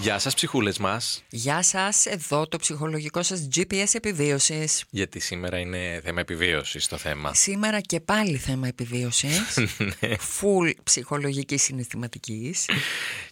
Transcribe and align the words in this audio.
Γεια 0.00 0.18
σας 0.18 0.34
ψυχούλες 0.34 0.78
μας, 0.78 1.22
Γεια 1.28 1.62
σας, 1.62 2.06
εδώ 2.06 2.46
το 2.48 2.56
ψυχολογικό 2.58 3.22
σας 3.22 3.48
GPS 3.54 3.84
επιβίωσης. 3.92 4.84
γιατί 4.90 5.20
σήμερα 5.20 5.58
είναι 5.58 6.00
θέμα 6.04 6.20
επιβίωσης 6.20 6.88
το 6.88 6.96
θέμα. 6.96 7.34
Σήμερα 7.34 7.80
και 7.80 8.00
πάλι 8.00 8.36
θέμα 8.36 8.66
επιβίωσης. 8.68 9.58
Full 10.40 10.70
ψυχολογικής 10.82 11.62
συναισθηματικής. 11.62 12.68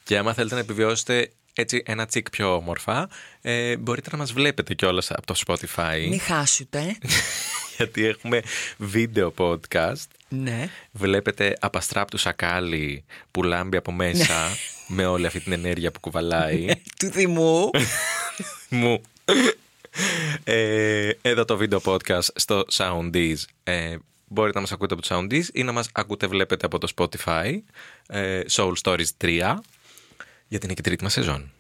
Και 0.03 0.19
άμα 0.19 0.35
θέλετε 0.35 0.55
να 0.55 0.61
επιβιώσετε 0.61 1.31
έτσι 1.53 1.83
ένα 1.87 2.07
τσικ 2.07 2.31
πιο 2.31 2.55
όμορφα, 2.55 3.09
ε, 3.41 3.77
μπορείτε 3.77 4.09
να 4.13 4.19
μας 4.19 4.33
βλέπετε 4.33 4.75
κιόλας 4.75 5.11
από 5.11 5.27
το 5.27 5.35
Spotify, 5.47 6.07
Μη 6.09 6.19
χάσετε. 6.19 6.97
γιατί 7.77 8.05
έχουμε 8.05 8.43
βίντεο 8.77 9.35
podcast. 9.39 10.07
ναι. 10.29 10.69
Βλέπετε 10.93 11.57
απαστράπτου 11.61 12.17
σακάλι 12.19 13.05
που 13.31 13.43
λάμπει 13.43 13.77
από 13.77 13.93
μέσα 13.93 14.57
με 14.95 15.07
όλη 15.07 15.27
αυτή 15.27 15.41
την 15.41 15.53
ενέργεια 15.53 15.91
που 15.91 16.01
κουβαλάει. 16.01 16.67
Του 16.99 17.07
θυμού. 17.11 17.71
μου. 18.71 19.01
Ε, 20.45 21.11
εδώ 21.23 21.45
το 21.45 21.57
βίντεο 21.57 21.81
podcast 21.85 22.29
στο 22.35 22.65
Soundees. 22.73 23.37
Ε, 23.65 23.97
μπορείτε 24.27 24.55
να 24.55 24.61
μας 24.61 24.73
ακούτε 24.73 24.95
από 24.95 25.03
το 25.03 25.09
Soundees 25.17 25.45
ή 25.53 25.63
να 25.63 25.73
μας 25.73 25.89
ακούτε 25.93 26.27
βλέπετε 26.27 26.67
από 26.67 26.79
το 26.79 26.89
Spotify 26.97 27.59
ε, 28.07 28.41
Soul 28.51 28.73
Stories 28.83 29.07
3 29.25 29.55
γιατί 30.49 30.67
είναι 30.67 30.75
και 30.75 30.81
η 30.81 30.83
τρίτη 30.83 31.03
μας 31.03 31.13
σεζόν. 31.13 31.53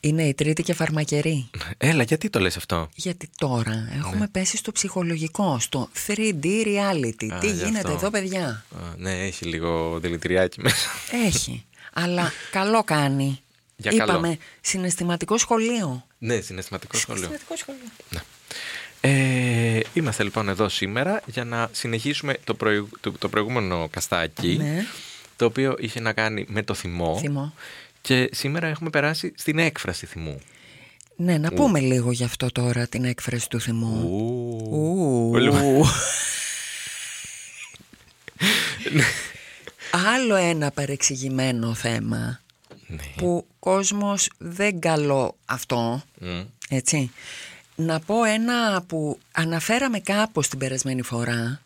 Είναι 0.00 0.22
η 0.22 0.34
τρίτη 0.34 0.62
και 0.62 0.74
φαρμακερή. 0.74 1.50
Έλα, 1.78 2.02
γιατί 2.02 2.30
το 2.30 2.40
λες 2.40 2.56
αυτό; 2.56 2.88
Γιατί 2.94 3.28
τώρα 3.38 3.88
έχουμε 3.96 4.28
πέσει 4.32 4.56
στο 4.56 4.72
ψυχολογικό, 4.72 5.58
στο 5.60 5.88
3D 6.06 6.44
reality. 6.44 7.32
Α, 7.32 7.38
Τι 7.38 7.46
γι' 7.46 7.64
γίνεται 7.64 7.76
αυτό. 7.76 7.90
εδώ, 7.90 8.10
παιδιά; 8.10 8.64
Α, 8.74 8.94
ναι, 8.96 9.24
έχει 9.24 9.44
λίγο 9.44 9.98
δηλητηριάκι 10.00 10.60
μέσα. 10.60 10.88
Έχει. 11.26 11.64
Αλλά 11.98 12.32
καλό 12.50 12.82
κάνει. 12.84 13.40
Για 13.76 13.90
καλό. 13.96 14.02
Είπαμε 14.12 14.38
συναισθηματικό 14.60 15.38
σχολείο. 15.38 16.06
ναι, 16.18 16.40
συναισθηματικό 16.40 16.96
σχολείο. 16.96 17.22
Συναισθηματικό 17.24 17.56
σχολείο. 17.56 18.24
Ε, 19.00 19.80
είμαστε 19.92 20.22
λοιπόν 20.22 20.48
εδώ 20.48 20.68
σήμερα 20.68 21.22
για 21.26 21.44
να 21.44 21.68
συνεχίσουμε 21.72 22.36
το, 22.44 22.54
προηγου- 22.54 22.98
το, 23.00 23.12
το 23.12 23.28
προηγούμενο 23.28 23.88
καστάκι 23.90 24.56
Ναι. 24.56 24.84
το 25.36 25.44
οποίο 25.44 25.74
είχε 25.78 26.00
να 26.00 26.12
κάνει 26.12 26.44
με 26.48 26.62
το 26.62 26.74
θυμό. 26.74 27.18
Θυμό. 27.20 27.54
Και 28.00 28.28
σήμερα 28.32 28.66
έχουμε 28.66 28.90
περάσει 28.90 29.32
στην 29.36 29.58
έκφραση 29.58 30.06
θυμού. 30.06 30.40
Ναι, 31.16 31.38
να 31.38 31.50
πούμε 31.52 31.80
λίγο 31.80 32.12
γι' 32.12 32.24
αυτό 32.24 32.52
τώρα 32.52 32.86
την 32.86 33.04
έκφραση 33.04 33.48
του 33.48 33.60
θυμού. 33.60 33.96
Ου. 34.70 35.28
Πολύ- 35.30 35.52
Άλλο 40.14 40.34
ένα 40.34 40.70
παρεξηγημένο 40.70 41.74
θέμα 41.74 42.40
Ναι. 42.86 42.96
που 43.16 43.46
κόσμος 43.58 44.30
δεν 44.38 44.80
καλό 44.80 45.36
αυτό, 45.44 46.02
Μμ. 46.18 46.42
έτσι. 46.68 47.10
Να 47.76 48.00
πω 48.00 48.24
ένα 48.24 48.82
που 48.82 49.18
αναφέραμε 49.32 49.98
κάπως 49.98 50.48
την 50.48 50.58
περασμένη 50.58 51.02
φορά, 51.02 51.36
Ναι. 51.36 51.60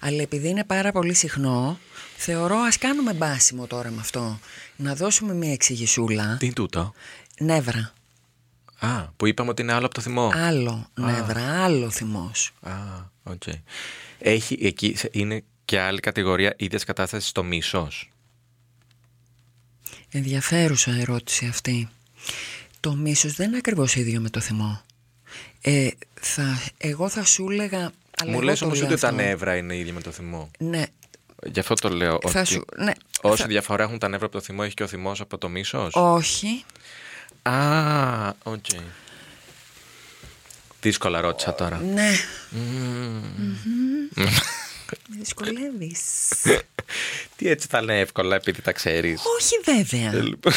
αλλά 0.00 0.22
επειδή 0.22 0.48
είναι 0.48 0.64
πάρα 0.64 0.92
πολύ 0.92 1.14
συχνό, 1.14 1.78
θεωρώ 2.16 2.56
ας 2.56 2.78
κάνουμε 2.78 3.12
μπάσιμο 3.12 3.66
τώρα 3.66 3.90
με 3.90 4.00
αυτό. 4.00 4.38
Να 4.76 4.94
δώσουμε 4.94 5.34
μια 5.34 5.52
εξηγησούλα. 5.52 6.36
Τι 6.38 6.44
είναι 6.44 6.54
τούτο; 6.54 6.92
Νεύρα. 7.38 7.92
Α, 8.80 9.02
που 9.16 9.26
είπαμε 9.26 9.50
ότι 9.50 9.62
είναι 9.62 9.72
άλλο 9.72 9.86
από 9.86 9.94
το 9.94 10.00
θυμό. 10.00 10.30
Άλλο 10.34 10.86
νεύρα, 10.94 11.64
άλλο 11.64 11.90
θυμός. 11.90 12.50
Α, 12.60 12.72
οκ. 13.22 13.42
Έχει 14.18 14.58
εκεί, 14.62 14.94
σε- 14.96 15.08
είναι 15.12 15.42
και 15.68 15.80
άλλη 15.80 16.00
κατηγορία 16.00 16.54
ίδιας 16.56 16.84
κατάστασης 16.84 17.28
στο 17.28 17.42
μίσος; 17.44 18.10
Ενδιαφέρουσα 20.10 20.90
ερώτηση 20.92 21.46
αυτή. 21.46 21.88
Το 22.80 22.94
μίσος 22.94 23.32
δεν 23.34 23.48
είναι 23.48 23.56
ακριβώς 23.56 23.94
ίδιο 23.94 24.20
με 24.20 24.30
το 24.30 24.40
θυμό. 24.40 24.82
Ε, 25.60 25.88
θα, 26.20 26.60
εγώ 26.78 27.08
θα 27.08 27.24
σου 27.24 27.50
έλεγα... 27.50 27.78
αλλά 27.78 28.30
Μου 28.30 28.30
εγώ 28.32 28.40
λες 28.40 28.58
το 28.58 28.64
όμως 28.64 28.78
λέω 28.80 28.88
ότι 28.90 29.00
τα 29.00 29.08
αυτό. 29.08 29.20
νεύρα 29.22 29.56
είναι 29.56 29.76
ίδια 29.76 29.92
με 29.92 30.00
το 30.00 30.10
θυμό. 30.10 30.50
Ναι, 30.58 30.82
Γι' 31.46 31.60
αυτό 31.60 31.74
το 31.74 31.88
λέω. 31.88 32.18
θα 32.26 32.40
ότι 32.40 32.48
σου... 32.48 32.64
Ναι, 32.76 32.92
Όση 33.20 33.42
θα- 33.42 33.48
διαφορά 33.48 33.82
έχουν 33.82 33.98
τα 33.98 34.08
νεύρα 34.08 34.26
από 34.26 34.34
το 34.34 34.42
θυμό, 34.42 34.60
έχει 34.64 34.74
και 34.74 34.82
ο 34.82 34.86
θυμός 34.86 35.20
από 35.20 35.38
το 35.38 35.48
μίσος; 35.48 35.94
Όχι. 35.94 36.64
Α, 37.42 38.28
οκ. 38.42 38.64
Δύσκολα 40.80 41.20
ρώτησα 41.20 41.54
τώρα. 41.54 41.78
Ναι. 41.80 42.10
Με 45.08 45.16
δυσκολεύεις. 45.18 46.00
Τι 47.36 47.48
έτσι 47.48 47.66
θα 47.70 47.78
είναι 47.78 47.98
εύκολα 48.00 48.36
επειδή 48.36 48.62
τα 48.62 48.72
ξέρεις; 48.72 49.20
Όχι 49.36 49.60
βέβαια. 49.64 50.22
λοιπόν. 50.22 50.52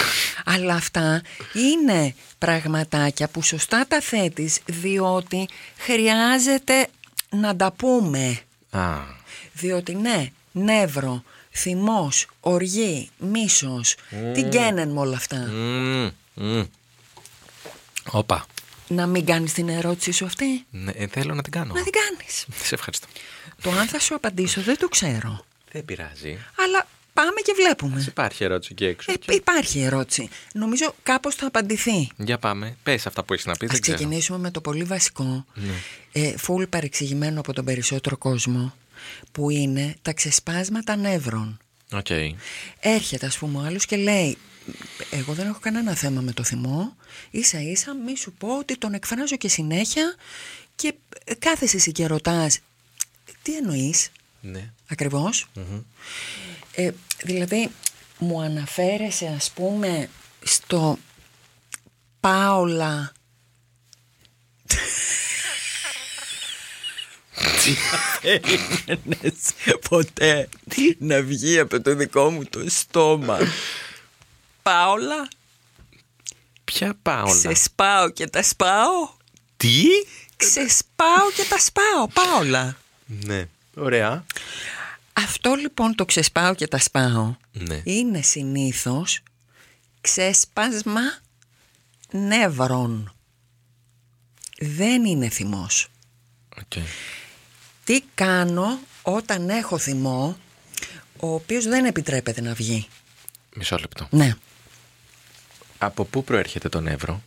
Αλλά 0.45 0.73
αυτά 0.73 1.21
είναι 1.53 2.15
πραγματάκια 2.37 3.27
που 3.27 3.41
σωστά 3.43 3.85
τα 3.87 4.01
θέτεις 4.01 4.59
διότι 4.65 5.47
χρειάζεται 5.77 6.87
να 7.29 7.55
τα 7.55 7.71
πούμε. 7.71 8.39
Α, 8.69 8.97
Διότι 9.53 9.95
ναι, 9.95 10.31
νεύρο, 10.51 11.23
θυμός, 11.51 12.27
οργή, 12.39 13.09
μίσος, 13.17 13.95
τι 14.33 14.41
γκαίνεν 14.41 14.89
με 14.89 14.99
όλα 14.99 15.15
αυτά. 15.17 15.37
μμ, 15.37 16.09
μμ. 16.33 16.63
Όπα. 18.11 18.45
Να 18.91 19.07
μην 19.07 19.25
κάνεις 19.25 19.53
την 19.53 19.69
ερώτηση 19.69 20.11
σου 20.11 20.25
αυτή. 20.25 20.65
Ναι, 20.69 20.91
ε, 20.91 21.07
θέλω 21.07 21.33
να 21.33 21.41
την 21.41 21.51
κάνω. 21.51 21.73
Να 21.73 21.83
την 21.83 21.91
κάνεις. 21.91 22.45
Σε 22.63 22.75
ευχαριστώ. 22.75 23.07
Το 23.61 23.71
αν 23.71 23.87
θα 23.87 23.99
σου 23.99 24.15
απαντήσω 24.15 24.61
δεν 24.61 24.77
το 24.77 24.87
ξέρω. 24.87 25.45
Δεν 25.71 25.85
πειράζει. 25.85 26.37
Αλλά 26.65 26.87
πάμε 27.13 27.41
και 27.43 27.53
βλέπουμε. 27.55 28.05
Υπάρχει 28.07 28.43
ερώτηση 28.43 28.69
εκεί 28.71 28.85
έξω. 28.85 29.11
Ε, 29.11 29.15
και- 29.15 29.33
υπάρχει 29.33 29.79
ερώτηση. 29.81 30.29
Νομίζω 30.53 30.95
κάπως 31.03 31.35
θα 31.35 31.47
απαντηθεί. 31.47 32.09
Για 32.17 32.37
πάμε. 32.37 32.77
Πες 32.83 33.05
αυτά 33.07 33.23
που 33.23 33.33
έχεις 33.33 33.45
να 33.45 33.51
πεις. 33.53 33.67
Ας 33.67 33.73
Δεν 33.73 33.81
ξέρω. 33.81 33.97
ξεκινήσουμε 33.97 34.37
με 34.37 34.51
το 34.51 34.61
πολύ 34.61 34.83
βασικό, 34.83 35.45
Ναι. 35.53 35.73
ε, 36.11 36.37
φουλ 36.37 36.63
παρεξηγημένο 36.63 37.39
από 37.39 37.53
τον 37.53 37.65
περισσότερο 37.65 38.17
κόσμο, 38.17 38.73
που 39.31 39.49
είναι 39.49 39.95
τα 40.01 40.13
ξεσπάσματα 40.13 40.95
νεύρων. 40.95 41.59
Οκ. 41.91 42.07
Έρχεται 42.79 43.25
ας 43.25 43.37
πούμε 43.37 43.57
ο 43.57 43.61
άλλος 43.61 43.85
και 43.85 43.95
λέει 43.95 44.37
εγώ 45.09 45.33
δεν 45.33 45.47
έχω 45.47 45.59
κανένα 45.59 45.95
θέμα 45.95 46.21
με 46.21 46.31
το 46.31 46.43
θυμό. 46.43 46.95
Ίσα 47.31 47.61
ίσα 47.61 47.95
μη 47.95 48.17
σου 48.17 48.31
πω 48.31 48.57
ότι 48.57 48.77
τον 48.77 48.93
εκφράζω 48.93 49.35
και 49.37 49.47
συνέχεια 49.49 50.15
και 50.75 50.93
ε, 51.23 51.33
κάθεσαι 51.33 51.75
εσύ 51.77 51.91
και 51.91 52.07
ρωτάς 52.07 52.59
τι 53.41 53.55
εννοείς; 53.55 54.09
Ναι. 54.41 54.71
ακριβώς. 54.87 55.47
Ε, 56.71 56.91
δηλαδή 57.23 57.71
μου 58.17 58.41
αναφέρεσαι 58.41 59.33
ας 59.37 59.51
πούμε 59.51 60.09
στο 60.43 60.97
Πάολα. 62.19 63.11
Περίμενες 68.21 69.35
ποτέ 69.89 70.49
να 70.97 71.21
βγει 71.21 71.59
από 71.59 71.81
το 71.81 71.95
δικό 71.95 72.29
μου 72.29 72.45
το 72.45 72.65
στόμα; 72.67 73.39
Πάολα 74.61 75.27
Ποια 76.63 76.97
πάω 77.01 77.25
Ξεσπάω 77.25 78.09
και 78.09 78.27
τα 78.27 78.43
σπάω 78.43 79.09
Τι; 79.57 79.83
Ξεσπάω 80.35 81.31
και 81.35 81.43
τα 81.49 81.59
σπάω 81.59 82.07
Πάολα 82.13 82.77
Ναι. 83.05 83.47
Ωραία. 83.75 84.25
Αυτό 85.13 85.53
λοιπόν 85.53 85.95
το 85.95 86.05
ξεσπάω 86.05 86.55
και 86.55 86.67
τα 86.67 86.77
σπάω 86.77 87.35
Ναι. 87.51 87.81
είναι 87.83 88.21
συνήθως 88.21 89.21
ξέσπασμα 90.01 91.01
νεύρων. 92.11 93.15
Δεν 94.59 95.05
είναι 95.05 95.29
θυμός. 95.29 95.87
Οκ. 96.57 96.83
Τι 97.83 98.01
κάνω 98.15 98.79
όταν 99.01 99.49
έχω 99.49 99.77
θυμό 99.77 100.37
ο 101.19 101.33
οποίος 101.33 101.65
δεν 101.65 101.85
επιτρέπεται 101.85 102.41
να 102.41 102.53
βγει. 102.53 102.87
Μισό 103.55 103.77
λεπτό. 103.77 104.07
Ναι. 104.11 104.35
Από 105.83 106.05
πού 106.05 106.23
προέρχεται 106.23 106.69
το 106.69 106.81
νεύρο; 106.81 107.21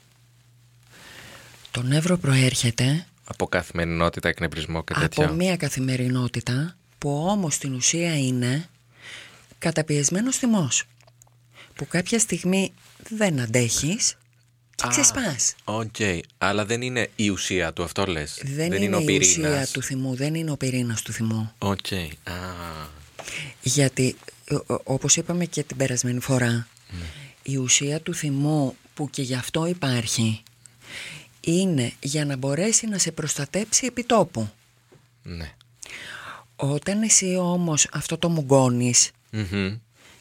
Το 1.71 1.83
νεύρο 1.83 2.17
προέρχεται 2.19 3.06
Από 3.25 3.47
καθημερινότητα, 3.49 4.29
εκνευρισμό 4.29 4.85
και 4.85 4.95
τέτοια. 4.95 5.25
από 5.25 5.35
μία 5.35 5.56
καθημερινότητα 5.56 6.77
που 6.99 7.27
όμως 7.29 7.55
στην 7.55 7.75
ουσία 7.75 8.19
είναι 8.19 8.69
καταπιεσμένος 9.59 10.37
θυμός. 10.37 10.85
Που 11.75 11.87
κάποια 11.87 12.19
στιγμή 12.19 12.73
δεν 13.09 13.41
αντέχεις 13.41 14.17
και 14.75 14.85
Α, 14.87 14.89
ξεσπάς. 14.89 15.55
Οκ. 15.65 15.95
Αλλά 16.39 16.65
δεν 16.65 16.83
είναι 16.83 17.11
η 17.17 17.29
ουσία 17.29 17.73
του, 17.73 17.83
αυτό 17.83 18.06
λες. 18.06 18.41
Δεν, 18.45 18.67
είναι, 18.73 18.85
είναι, 18.85 18.97
ο 18.97 19.01
η 19.01 19.05
πυρήνας. 19.05 19.37
ουσία 19.53 19.67
του 19.73 19.83
θυμού, 19.83 20.15
δεν 20.15 20.35
είναι 20.35 20.51
ο 20.51 20.56
πυρήνας 20.56 21.03
του 21.03 21.12
θυμού. 21.12 21.53
Οκ. 21.59 21.93
Α. 22.25 22.33
Γιατί 23.62 24.17
ο- 24.51 24.75
ο- 24.75 24.81
όπως 24.85 25.17
είπαμε 25.17 25.45
και 25.45 25.62
την 25.62 25.77
περασμένη 25.77 26.21
φορά, 26.21 26.69
η 27.46 27.56
ουσία 27.56 28.00
του 28.00 28.14
θυμού 28.14 28.76
που 28.94 29.11
και 29.11 29.23
γι' 29.23 29.35
αυτό 29.35 29.67
υπάρχει 29.67 30.43
είναι 31.41 31.93
για 32.00 32.25
να 32.25 32.37
μπορέσει 32.37 32.87
να 32.87 32.99
σε 32.99 33.12
προστατέψει 33.12 33.87
επί 33.87 34.05
τόπου. 34.05 34.49
Ναι. 35.23 35.52
Όταν 36.56 37.02
εσύ 37.02 37.37
όμως 37.37 37.88
αυτό 37.93 38.19
το 38.19 38.29
μουγκώνεις 38.29 39.11
Μμμ. 39.31 39.76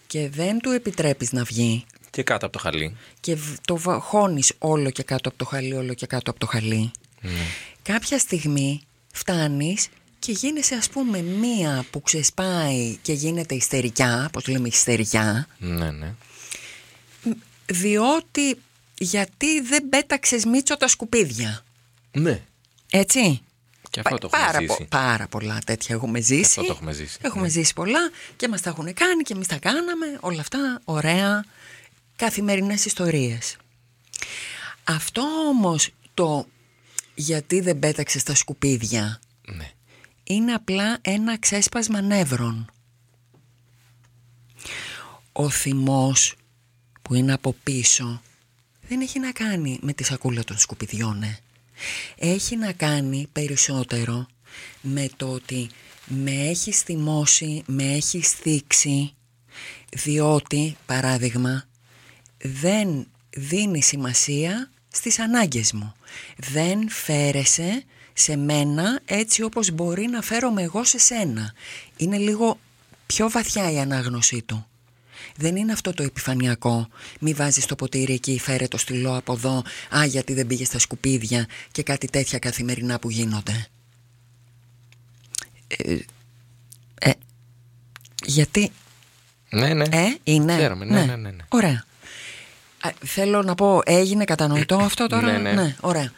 και 0.08 0.30
δεν 0.30 0.60
του 0.60 0.70
επιτρέπεις 0.70 1.32
να 1.32 1.44
βγει 1.44 1.86
Και 2.10 2.24
κάτω 2.24 2.46
από 2.46 2.54
το 2.58 2.60
χαλί. 2.64 2.96
και 3.20 3.36
β- 3.36 3.58
το 3.66 3.78
βα- 3.78 4.01
χώνεις 4.01 4.54
όλο 4.58 4.90
και 4.90 5.04
κάτω 5.04 5.30
από 5.30 5.38
το 5.38 5.46
χαλί, 5.46 5.74
όλο 5.74 5.94
και 5.94 6.06
κάτω 6.06 6.32
από 6.32 6.40
το 6.40 6.46
χαλί, 6.46 6.92
κάποια 7.82 8.20
στιγμή 8.20 8.82
φτάνεις 9.14 9.88
και 10.20 10.32
γίνεσαι 10.32 10.76
ας 10.76 10.90
πούμε 10.90 11.22
μία 11.22 11.86
που 11.92 12.02
ξεσπάει 12.02 12.96
και 13.02 13.14
γίνεται 13.14 13.56
ιστερικιά, 13.56 14.30
πώς 14.32 14.48
λέμε 14.48 14.68
ιστερικιά, 14.68 15.48
Ναι, 15.58 15.92
ναι. 15.92 16.14
Διότι 17.66 18.62
γιατί 18.98 19.62
δεν 19.62 19.90
πέταξες 19.90 20.46
μίτσο 20.46 20.78
τα 20.78 20.88
σκουπίδια. 20.88 21.64
Ναι. 22.12 22.42
Έτσι. 22.92 23.42
Και 23.90 24.00
αυτό 24.00 24.16
Πα- 24.16 24.18
το 24.18 24.30
έχουμε 24.34 24.46
πάρα, 24.46 24.60
ζήσει. 24.60 24.78
πο- 24.78 24.86
πάρα 24.90 25.28
πολλά 25.28 25.60
τέτοια 25.66 25.96
έχουμε 25.96 26.20
ζήσει. 26.22 26.42
αυτό 26.44 26.62
το 26.64 26.72
έχουμε 26.72 26.92
ζήσει, 26.94 27.18
Έχουμε 27.22 27.44
ναι. 27.44 27.50
ζήσει 27.50 27.74
πολλά 27.74 28.10
και 28.36 28.48
μας 28.48 28.62
τα 28.62 28.70
έχουν 28.70 28.94
κάνει 28.94 29.24
και 29.24 29.34
εμείς 29.34 29.48
τα 29.48 29.58
κάναμε. 29.58 30.06
Όλα 30.20 30.40
αυτά 30.42 30.82
ωραία 30.84 31.46
καθημερινές 32.16 32.86
ιστορίες. 32.86 33.58
Αυτό 34.84 35.22
όμως 35.50 35.90
το 36.14 36.48
γιατί 37.16 37.60
δεν 37.60 37.80
πέταξες 37.80 38.24
τα 38.24 38.36
σκουπίδια 38.36 39.20
Ναι. 39.48 39.72
είναι 40.24 40.54
απλά 40.54 40.98
ένα 41.02 41.40
ξέσπασμα 41.40 42.02
νεύρων. 42.02 42.72
Ο 45.32 45.50
θυμός 45.50 46.36
που 47.14 47.20
είναι 47.20 47.34
από 47.34 47.56
πίσω 47.64 48.22
δεν 48.88 49.02
έχει 49.02 49.20
να 49.20 49.32
κάνει 49.32 49.80
με 49.82 49.94
τη 49.94 50.04
σακούλα 50.04 50.44
των 50.44 50.58
σκουπιδιών, 50.58 51.24
ε. 51.24 51.40
Έχει 52.16 52.56
να 52.56 52.72
κάνει 52.72 53.28
περισσότερο 53.32 54.26
με 54.82 55.10
το 55.18 55.32
ότι 55.32 55.70
με 56.06 56.32
έχει 56.32 56.72
θυμώσει, 56.72 57.64
με 57.66 57.84
έχει 57.84 58.22
θίξει, 58.22 59.14
διότι, 59.90 60.78
παράδειγμα, 60.86 61.68
δεν 62.38 63.08
δίνει 63.30 63.82
σημασία 63.82 64.72
στις 64.90 65.20
ανάγκες 65.20 65.74
μου. 65.74 65.94
Δεν 66.38 66.90
φέρεσαι 66.90 67.84
σε 68.14 68.36
μένα 68.36 69.00
έτσι 69.06 69.44
όπως 69.44 69.72
μπορεί 69.72 70.08
να 70.08 70.22
φέρομαι 70.22 70.62
εγώ 70.62 70.84
σε 70.84 70.98
σένα. 71.00 71.54
Είναι 71.98 72.18
λίγο 72.18 72.60
πιο 73.06 73.30
βαθιά 73.30 73.72
η 73.72 73.80
ανάγνωσή 73.80 74.42
του. 74.42 74.68
Δεν 75.36 75.56
είναι 75.56 75.72
αυτό 75.72 75.94
το 75.94 76.04
επιφανειακό. 76.04 76.88
Μη 77.20 77.34
βάζεις 77.34 77.66
το 77.66 77.76
ποτήρι 77.76 78.14
εκεί, 78.14 78.40
φέρε 78.40 78.68
το 78.68 78.78
στυλό 78.78 79.18
από 79.18 79.34
εδώ. 79.34 79.64
Α, 79.98 80.06
γιατί 80.06 80.34
δεν 80.34 80.48
πήγες 80.48 80.68
στα 80.68 80.80
σκουπίδια 80.80 81.48
και 81.72 81.84
κάτι 81.84 82.08
τέτοια 82.08 82.40
καθημερινά 82.40 83.00
που 83.00 83.10
γίνονται. 83.10 83.68
Ε, 85.68 85.98
ε, 87.00 87.12
γιατί; 88.26 88.72
Ναι, 89.50 89.74
ναι. 89.74 89.86
ε, 89.92 90.16
είναι; 90.24 90.56
Ξέρουμε, 90.56 90.86
ναι, 90.86 91.06
ναι, 91.06 91.16
ναι, 91.16 91.32
ναι. 91.32 91.44
Ωραία. 91.50 91.86
Α, 92.80 92.90
θέλω 93.06 93.42
να 93.42 93.56
πω, 93.56 93.82
έγινε 93.86 94.24
κατανοητό 94.24 94.78
αυτό 94.90 95.08
τώρα; 95.08 95.38
Ναι, 95.38 95.52
ναι. 95.52 95.76
ωραία. 95.80 96.12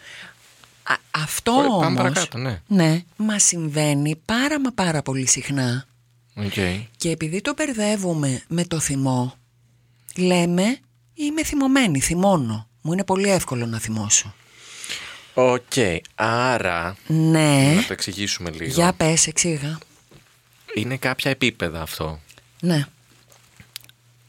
Α, 0.83 0.95
αυτό 1.11 1.51
Ωραία, 1.51 1.69
πάμε 1.69 1.85
όμως, 1.85 1.97
παρακάτω, 1.97 2.37
ναι. 2.37 2.61
ναι, 2.67 3.03
μας 3.15 3.43
συμβαίνει 3.43 4.15
πάρα 4.25 4.59
μα 4.59 4.71
πάρα 4.71 5.01
πολύ 5.01 5.27
συχνά 5.27 5.85
Οκ. 6.35 6.53
και 6.97 7.09
επειδή 7.09 7.41
το 7.41 7.53
μπερδεύουμε 7.57 8.43
με 8.47 8.65
το 8.65 8.79
θυμό, 8.79 9.37
λέμε 10.15 10.77
είμαι 11.13 11.43
θυμωμένη, 11.43 11.99
θυμώνω. 11.99 12.67
Μου 12.81 12.93
είναι 12.93 13.03
πολύ 13.03 13.29
εύκολο 13.29 13.65
να 13.65 13.79
θυμώσω. 13.79 14.35
Οκ. 15.33 15.73
Άρα, 16.15 16.95
Ναι, 17.07 17.73
να 17.75 17.83
το 17.85 17.93
εξηγήσουμε 17.93 18.49
λίγο. 18.49 18.73
για 18.73 18.93
πες, 18.93 19.27
εξήγα. 19.27 19.77
Είναι 20.73 20.97
κάποια 20.97 21.31
επίπεδα 21.31 21.81
αυτό. 21.81 22.19
Ναι, 22.61 22.85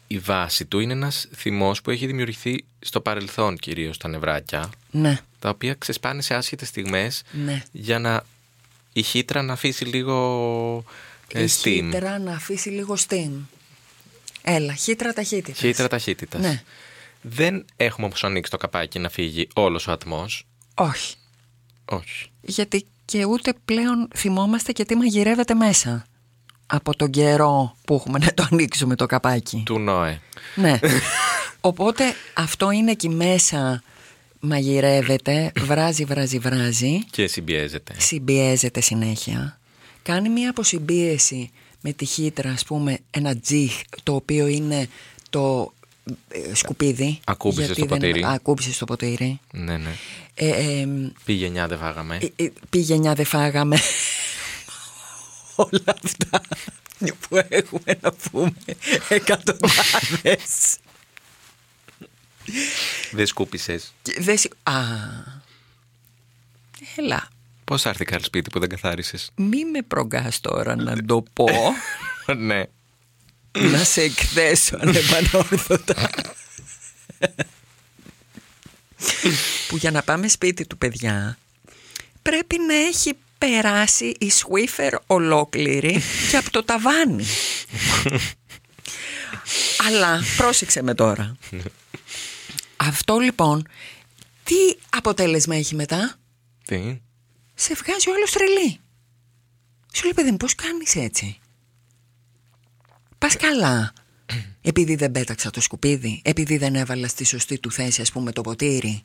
Η 0.07 0.19
βάση 0.19 0.65
του 0.65 0.79
είναι 0.79 0.93
ένας 0.93 1.29
θυμός 1.35 1.83
που 1.83 1.91
έχει 1.91 2.07
δημιουργηθεί 2.07 2.65
στο 2.79 3.01
παρελθόν 3.01 3.57
κυρίως 3.57 3.99
τα 3.99 4.09
νευράκια, 4.09 4.71
ναι, 4.91 5.19
τα 5.39 5.49
οποία 5.49 5.75
ξεσπάνε 5.75 6.23
σε 6.23 6.35
άσχετες 6.35 6.69
στιγμές 6.69 7.23
ναι. 7.33 7.63
για 7.73 7.99
να 7.99 8.25
η 8.93 9.03
χύτρα 9.03 9.43
να 9.43 9.53
αφήσει 9.53 9.85
λίγο 9.85 10.85
ε, 11.33 11.43
Η 11.43 11.49
steam. 11.63 11.91
χύτρα 11.93 12.19
να 12.19 12.33
αφήσει 12.33 12.69
λίγο 12.69 12.97
steam. 13.09 13.31
Έλα, 14.43 14.75
χύτρα 14.75 15.13
ταχύτητας. 15.13 15.59
Χύτρα 15.59 15.89
ταχύτητας. 15.89 16.41
Ναι. 16.41 16.63
Δεν 17.23 17.65
έχουμε 17.77 18.07
όμως 18.07 18.25
ανοίξει 18.25 18.51
το 18.51 18.57
καπάκι 18.57 18.99
να 18.99 19.09
φύγει 19.09 19.49
όλος 19.55 19.87
ο 19.87 19.93
ατμός. 19.93 20.47
Όχι. 20.75 21.15
Όχι. 21.85 22.27
Γιατί 22.41 22.87
και 23.05 23.25
ούτε 23.25 23.53
πλέον 23.65 24.09
θυμόμαστε 24.17 24.73
και 24.73 24.85
τι 24.85 24.95
μαγειρεύεται 24.97 25.55
μέσα. 25.55 26.07
Από 26.67 26.97
τον 26.97 27.11
καιρό 27.11 27.77
που 27.85 27.95
έχουμε 27.95 28.19
να 28.19 28.35
το 28.35 28.49
ανοίξουμε 28.53 28.95
το 28.97 29.07
καπάκι. 29.07 29.63
Του 29.67 29.79
Νόε. 29.79 30.21
Ναι. 30.55 30.79
Οπότε 31.61 32.05
αυτό 32.35 32.71
είναι 32.71 32.91
εκεί 32.91 33.09
μέσα 33.09 33.83
μαγειρεύεται, 34.41 35.53
βράζει, 35.59 36.05
βράζει, 36.05 36.39
βράζει, 36.39 37.05
Και 37.11 37.27
συμπιέζεται. 37.27 37.95
συμπιέζεται 37.99 38.81
συνέχεια. 38.81 39.59
Κάνει 40.07 40.29
μία 40.29 40.51
αποσυμπίεση 40.51 41.51
με 41.81 41.93
τη 41.93 42.05
χύτρα, 42.05 42.51
ας 42.51 42.65
πούμε, 42.65 42.99
ένα 43.11 43.37
τζιχ, 43.39 43.81
το 44.03 44.15
οποίο 44.15 44.47
είναι 44.47 44.89
το 45.31 45.73
ε, 46.29 46.55
σκουπίδι. 46.55 47.21
Ακούμπησες 47.25 47.67
γιατί 47.67 47.81
στο 47.81 47.89
δεν- 47.89 47.99
ποτήρι. 47.99 48.25
Ακούμπησες 48.27 48.75
στο 48.75 48.85
ποτήρι. 48.85 49.41
Ναι, 49.53 49.77
ναι. 49.77 49.97
Ε, 50.35 50.49
ε, 50.81 50.87
Πήγε 51.25 51.47
9 51.65 51.67
δεν 51.69 51.79
φάγαμε. 51.79 52.19
Ε, 52.37 52.45
ε, 52.45 52.53
Πήγαινιά 52.71 53.15
δεν 53.15 53.25
φάγαμε 53.25 53.79
όλα 55.57 55.97
αυτά 56.05 56.41
που 56.99 57.37
έχουμε 57.49 57.99
να 58.01 58.13
πούμε 58.13 58.53
εκατοντάδες 59.09 60.77
Δεν 63.11 63.27
σκούπισες. 63.27 63.93
Και 64.03 64.17
δεν 64.21 64.39
σι- 64.39 64.53
Α, 64.63 64.73
έλα, 66.97 67.29
Πώς 67.67 67.83
θα 67.83 67.89
έρθει 67.89 68.05
καλή 68.05 68.25
σπίτι 68.25 68.51
που 68.51 68.59
δεν 68.59 68.69
καθάρισες; 68.69 69.31
μη 69.35 69.65
με 69.65 69.83
προγκάς 69.83 70.41
τώρα 70.41 70.77
να 70.77 71.05
το 71.05 71.25
πω 71.33 71.47
ναι. 72.49 72.63
να 73.53 73.85
σε 73.85 74.03
εκθέσω 74.03 74.77
ανεπανόρθωτα 74.81 76.11
που 79.69 79.77
για 79.77 79.91
να 79.91 80.03
πάμε 80.03 80.29
σπίτι 80.29 80.67
του 80.67 80.79
παιδιά 80.79 81.39
πρέπει 82.23 82.57
να 82.67 82.75
έχει 82.75 83.13
περάσει 83.39 84.05
η 84.05 84.31
Swiffer 84.33 84.93
ολόκληρη 85.07 86.03
και 86.31 86.37
από 86.37 86.51
το 86.51 86.65
ταβάνι. 86.65 87.25
Αλλά 89.87 90.21
πρόσεξε 90.37 90.83
με 90.83 90.95
τώρα. 90.95 91.37
Αυτό 92.77 93.19
λοιπόν 93.19 93.69
τι 94.45 94.55
αποτέλεσμα 94.89 95.57
έχει 95.57 95.75
μετά; 95.75 96.15
Τι; 96.65 97.01
Σε 97.59 97.75
βγάζει 97.75 98.09
ο 98.11 98.13
άλλος 98.15 98.31
τρελή. 98.31 98.81
Σου 99.93 100.03
λέει 100.05 100.13
παιδί 100.15 100.31
μου 100.31 100.37
πώς 100.37 100.55
κάνεις 100.55 100.97
έτσι; 100.97 101.39
Πας 103.19 103.37
καλά. 103.37 103.93
Επειδή 104.63 104.95
δεν 104.95 105.13
πέταξα 105.13 105.51
το 105.51 105.61
σκουπίδι. 105.61 106.21
Επειδή 106.25 106.57
δεν 106.57 106.75
έβαλα 106.75 107.09
στη 107.09 107.25
σωστή 107.25 107.59
του 107.59 107.71
θέση 107.73 108.01
ας 108.01 108.13
πούμε 108.13 108.33
το 108.33 108.41
ποτήρι. 108.41 109.03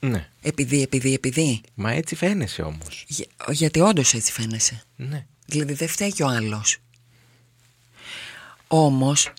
Ναι. 0.00 0.28
Επειδή, 0.42 0.82
επειδή, 0.82 1.12
επειδή. 1.12 1.60
Μα 1.74 1.90
έτσι 1.92 2.14
φαίνεσαι 2.14 2.62
όμως. 2.62 3.04
Για- 3.08 3.26
γιατί 3.50 3.80
όντως 3.80 4.14
έτσι 4.14 4.32
φαίνεσαι. 4.32 4.82
Ναι. 4.96 5.26
Δηλαδή 5.46 5.72
δεν 5.72 5.88
φταίει 5.88 6.12
και 6.12 6.22
ο 6.22 6.28
άλλος. 6.28 6.76
Όμως, 8.66 9.32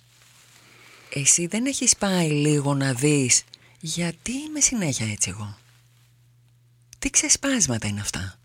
εσύ 1.13 1.47
δεν 1.47 1.65
έχεις 1.65 1.95
πάει 1.95 2.29
λίγο 2.29 2.73
να 2.73 2.93
δεις 2.93 3.43
γιατί 3.79 4.31
είμαι 4.31 4.59
συνέχεια 4.59 5.11
έτσι 5.11 5.29
εγώ. 5.29 5.57
Τι 7.23 7.29
ξεσπάσματα 7.29 7.87
είναι 7.87 7.99
αυτά. 7.99 8.35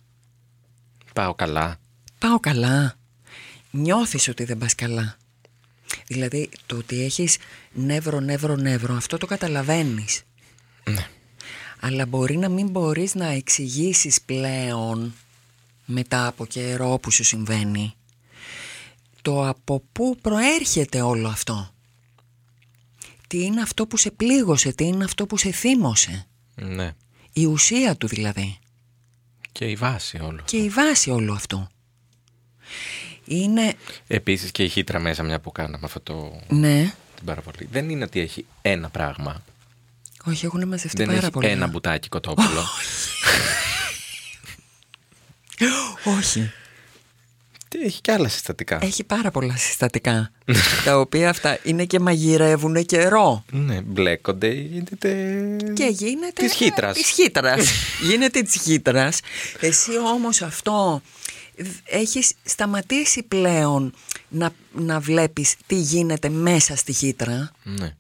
Πάω 1.13 1.35
καλά. 1.35 1.77
Πάω 2.19 2.41
καλά. 2.41 2.97
Νιώθεις 3.71 4.29
ότι 4.29 4.45
δεν 4.45 4.59
πας 4.59 4.75
καλά. 4.75 5.17
Δηλαδή 6.07 6.49
το 6.67 6.77
ότι 6.77 7.03
έχεις 7.03 7.39
νεύρο, 7.73 8.21
νεύρο, 8.21 8.57
νεύρο, 8.57 8.95
αυτό 8.95 9.19
το 9.19 9.27
καταλαβαίνεις. 9.27 10.23
Ναι. 10.85 11.09
Αλλά 11.81 12.07
μπορεί 12.07 12.37
να 12.37 12.49
μην 12.49 12.69
μπορείς 12.69 13.15
να 13.15 13.27
εξηγήσεις 13.27 14.23
πλέον 14.23 15.15
μετά 15.85 16.27
από 16.27 16.47
καιρό 16.47 16.99
που 16.99 17.11
σου 17.11 17.25
συμβαίνει 17.25 17.95
το 19.23 19.49
από 19.49 19.83
πού 19.93 20.17
προέρχεται 20.23 21.01
όλο 21.01 21.29
αυτό. 21.29 21.71
Τι 23.27 23.45
είναι 23.45 23.61
αυτό 23.61 23.87
που 23.87 23.97
σε 23.97 24.11
πλήγωσε, 24.11 24.73
τι 24.73 24.85
είναι 24.85 25.05
αυτό 25.05 25.27
που 25.27 25.37
σε 25.37 25.53
θύμωσε. 25.53 26.27
Ναι. 26.55 26.95
Η 27.33 27.45
ουσία 27.45 27.97
του 27.97 28.07
δηλαδή. 28.07 28.59
Και 29.53 29.65
η 29.65 29.75
βάση 29.75 30.19
όλο. 30.23 30.43
και 30.45 30.57
η 30.57 30.69
βάση 30.69 31.11
όλου 31.11 31.33
αυτού. 31.33 31.69
Είναι, 33.25 33.75
Επίσης 34.07 34.51
και 34.51 34.63
η 34.65 34.69
χύτρα 34.69 34.99
μέσα, 34.99 35.23
μια 35.23 35.41
που 35.41 35.53
κάναμε 35.53 35.85
αυτό 35.85 36.01
το, 36.01 36.41
ναι, 36.49 36.93
την 37.17 37.25
παραβολή. 37.25 37.69
Δεν 37.71 37.91
είναι 37.91 38.05
ότι 38.05 38.21
έχει 38.21 38.47
ένα 38.63 38.89
πράγμα. 38.89 39.43
όχι 40.25 40.45
έχουν 40.45 40.69
μαζευτεί 40.69 40.97
Δεν 40.97 41.07
πάρα 41.07 41.19
έχει 41.19 41.31
πολλά. 41.31 41.49
ένα 41.49 41.67
μπουτάκι 41.67 42.09
κοτόπουλο. 42.09 42.65
Όχι. 46.19 46.41
Τι, 46.43 46.51
έχει 47.85 48.01
και 48.01 48.13
άλλα 48.13 48.29
συστατικά. 48.29 48.79
Έχει 48.83 49.05
πάρα 49.05 49.31
πολλά 49.31 49.57
συστατικά. 49.57 50.31
τα 50.85 50.99
οποία 50.99 51.31
αυτά 51.31 51.59
είναι 51.63 51.85
και 51.85 51.99
μαγειρεύουν 52.01 52.85
καιρό. 52.85 53.45
Ναι, 53.51 53.81
μπλέκονται, 53.81 54.51
γίνεται. 54.51 55.37
Και 55.75 55.85
γίνεται. 55.85 56.43
Της 56.43 56.53
χύτρας. 56.53 56.97
Της 56.97 57.09
χύτρας. 57.09 57.71
γίνεται 58.09 58.43
της 58.43 58.63
χύτρας. 58.63 59.21
Εσύ 59.61 59.91
όμως 60.15 60.43
αυτό 60.43 61.03
έχεις 61.85 62.33
σταματήσει 62.45 63.23
πλέον 63.23 63.95
να, 64.29 64.51
να 64.73 65.01
βλέπεις 65.01 65.57
τι 65.67 65.75
γίνεται 65.75 66.29
μέσα 66.29 66.77
στη 66.77 66.93
χύτρα; 66.93 67.51
Ναι. 67.63 67.95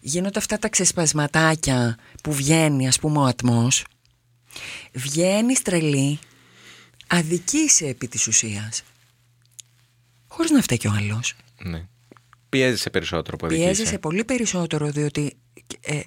Γίνονται 0.00 0.38
αυτά 0.38 0.58
τα 0.58 0.68
ξεσπασματάκια 0.68 1.98
που 2.22 2.32
βγαίνει 2.32 2.88
ας 2.88 2.98
πούμε 2.98 3.18
ο 3.18 3.24
ατμός. 3.24 3.84
Βγαίνει 4.92 5.54
τρελή, 5.54 6.18
αδικείσαι 7.06 7.86
επί 7.86 8.08
της 8.08 8.26
ουσίας. 8.26 8.82
Χωρίς 10.34 10.50
να 10.50 10.62
φταίει 10.62 10.78
και 10.78 10.88
ο 10.88 10.92
άλλος. 10.98 11.34
ναι. 11.62 11.86
Πιέζεσαι 12.48 12.90
περισσότερο 12.90 13.36
από 13.40 13.46
δική 13.48 13.60
Πιέζεσαι 13.62 13.98
πολύ 13.98 14.24
περισσότερο 14.24 14.90
διότι 14.90 15.36
ε, 15.80 16.00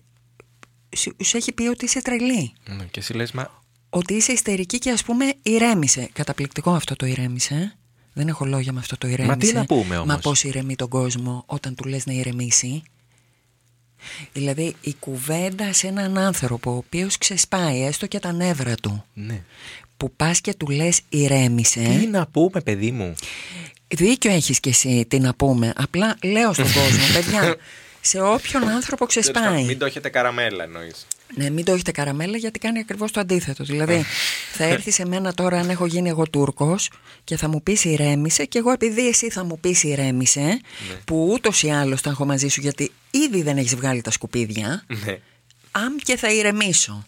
σου, 0.96 1.16
σου 1.24 1.38
έχει 1.38 1.52
πει 1.52 1.64
ότι 1.68 1.86
είσαι 1.86 2.02
τρελή. 2.02 2.54
Ναι, 2.70 2.84
και 2.84 3.00
εσύ 3.00 3.14
λες, 3.14 3.32
μα 3.32 3.62
Ότι 3.90 4.14
είσαι 4.14 4.32
ιστερική 4.32 4.78
και 4.80 4.92
ας 4.92 5.04
πούμε 5.04 5.34
ηρέμησε. 5.42 6.10
Καταπληκτικό 6.14 6.72
αυτό 6.72 6.96
το 6.96 7.06
ηρέμησε. 7.06 7.78
Δεν 8.14 8.28
έχω 8.28 8.46
λόγια 8.46 8.72
με 8.72 8.80
αυτό 8.80 8.98
το 8.98 9.08
ηρέμησε. 9.08 9.38
τι 9.38 9.54
να 9.54 9.66
πούμε 9.66 9.96
όμως; 9.98 10.08
Μα 10.08 10.18
πώς 10.18 10.44
ηρεμεί 10.44 10.76
τον 10.76 10.90
κόσμο 10.90 11.44
όταν 11.46 11.76
του 11.76 11.84
λες 11.84 12.06
να 12.06 12.14
ηρεμήσει. 12.14 12.84
Δηλαδή 14.34 14.76
η 14.82 14.94
κουβέντα 15.00 15.74
σε 15.74 15.88
έναν 15.88 16.18
άνθρωπο 16.18 16.72
ο 16.72 16.76
οποίος 16.76 17.18
ξεσπάει 17.18 17.82
έστω 17.84 18.08
και 18.08 18.20
τα 18.20 18.32
νεύρα 18.32 18.76
του 18.76 19.06
ναι. 19.14 19.44
που 19.98 20.12
πας 20.16 20.42
και 20.42 20.54
του 20.54 20.70
λες 20.70 21.02
ηρέμησε 21.10 21.98
Τι 22.00 22.08
να 22.08 22.28
πούμε, 22.28 22.62
παιδί 22.62 22.92
μου; 22.92 23.14
Δίκιο 23.88 24.32
έχεις 24.32 24.60
και 24.60 24.70
εσύ 24.70 25.06
τι 25.08 25.20
να 25.20 25.34
πούμε 25.34 25.74
Απλά 25.76 26.18
λέω 26.24 26.54
στον 26.54 26.74
κόσμο 26.80 27.04
παιδιά 27.14 27.56
Σε 28.02 28.20
όποιον 28.22 28.68
άνθρωπο 28.70 29.06
ξεσπάει 29.06 29.64
Μην 29.64 29.78
το 29.78 29.86
έχετε 29.86 30.10
καραμέλα, 30.10 30.64
εννοείς. 30.64 31.08
Ναι, 31.36 31.50
μην 31.50 31.66
το 31.66 31.74
έχετε 31.74 31.92
καραμέλα 31.92 32.38
γιατί 32.38 32.60
κάνει 32.60 32.80
ακριβώς 32.80 33.12
το 33.12 33.20
αντίθετο. 33.20 33.64
Δηλαδή, 33.64 34.06
θα 34.54 34.64
έρθει 34.64 34.92
σε 34.92 35.06
μένα 35.06 35.34
τώρα 35.34 35.60
αν 35.60 35.70
έχω 35.70 35.86
γίνει 35.86 36.10
εγώ 36.10 36.30
Τούρκος 36.30 36.90
και 37.24 37.38
θα 37.38 37.48
μου 37.50 37.64
πεις 37.64 37.84
ηρέμησε 37.84 38.46
και 38.46 38.58
εγώ 38.58 38.72
επειδή 38.72 39.08
εσύ 39.08 39.30
θα 39.30 39.44
μου 39.44 39.60
πεις 39.60 39.84
ηρέμησε, 39.84 40.62
που 41.06 41.30
ούτως 41.34 41.64
ή 41.64 41.70
άλλως 41.70 42.02
τα 42.02 42.10
έχω 42.10 42.26
μαζί 42.26 42.48
σου 42.48 42.62
γιατί 42.62 42.92
ήδη 43.12 43.42
δεν 43.42 43.58
έχεις 43.58 43.76
βγάλει 43.76 44.02
τα 44.02 44.12
σκουπίδια, 44.12 44.84
Ναι. 45.06 45.20
αν 45.72 45.98
και 46.04 46.18
θα 46.18 46.32
ηρεμήσω. 46.32 47.06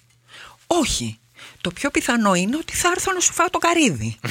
Όχι. 0.67 1.19
Το 1.61 1.71
πιο 1.71 1.89
πιθανό 1.91 2.33
είναι 2.35 2.55
ότι 2.55 2.73
θα 2.75 2.89
έρθω 2.95 3.11
να 3.13 3.19
σου 3.19 3.33
φάω 3.33 3.49
το 3.49 3.57
καρύδι. 3.57 4.15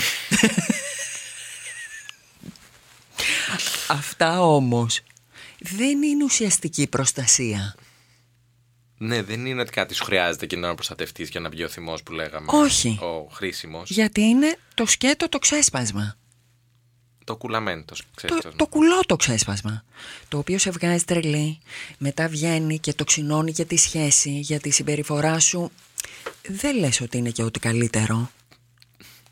Αυτά 3.88 4.42
όμως 4.42 5.00
δεν 5.60 6.02
είναι 6.02 6.24
ουσιαστική 6.24 6.86
προστασία. 6.86 7.74
Ναι, 8.98 9.22
δεν 9.22 9.46
είναι 9.46 9.60
ότι 9.60 9.70
κάτι 9.70 9.94
σου 9.94 10.04
χρειάζεται 10.04 10.46
και 10.46 10.56
να 10.56 10.74
προστατευτείς 10.74 11.28
και 11.28 11.38
να 11.38 11.48
βγει 11.48 11.64
ο 11.64 11.68
θυμός 11.68 12.02
που 12.02 12.12
λέγαμε. 12.12 12.46
Όχι. 12.50 12.98
Ο 13.00 13.28
χρήσιμος. 13.32 13.90
Γιατί 13.90 14.20
είναι 14.20 14.58
το 14.74 14.86
σκέτο 14.86 15.28
το 15.28 15.38
ξέσπασμα. 15.38 16.16
Το 17.24 17.36
κουλαμέντο. 17.36 17.94
Το, 18.14 18.50
το 18.56 18.66
κουλό 18.66 19.00
το 19.06 19.16
ξέσπασμα. 19.16 19.84
Το 20.28 20.38
οποίο 20.38 20.58
σε 20.58 20.70
βγάζει 20.70 21.04
τρελή, 21.04 21.58
μετά 21.98 22.28
βγαίνει 22.28 22.78
και 22.78 22.92
το 22.92 23.04
ξυνώνει 23.04 23.52
και 23.52 23.64
τη 23.64 23.76
σχέση 23.76 24.30
για 24.30 24.60
τη 24.60 24.70
συμπεριφορά 24.70 25.40
σου. 25.40 25.70
Δεν 26.48 26.78
λες 26.78 27.00
ότι 27.00 27.16
είναι 27.16 27.30
και 27.30 27.42
ό,τι 27.42 27.58
καλύτερο. 27.58 28.30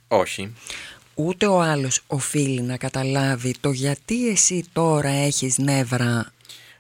Όχι. 0.09 0.55
Ούτε 1.15 1.47
ο 1.47 1.61
άλλος 1.61 2.01
οφείλει 2.07 2.61
να 2.63 2.77
καταλάβει 2.77 3.55
το 3.61 3.71
γιατί 3.71 4.29
εσύ 4.29 4.65
τώρα 4.73 5.09
έχεις 5.09 5.59
νεύρα. 5.59 6.33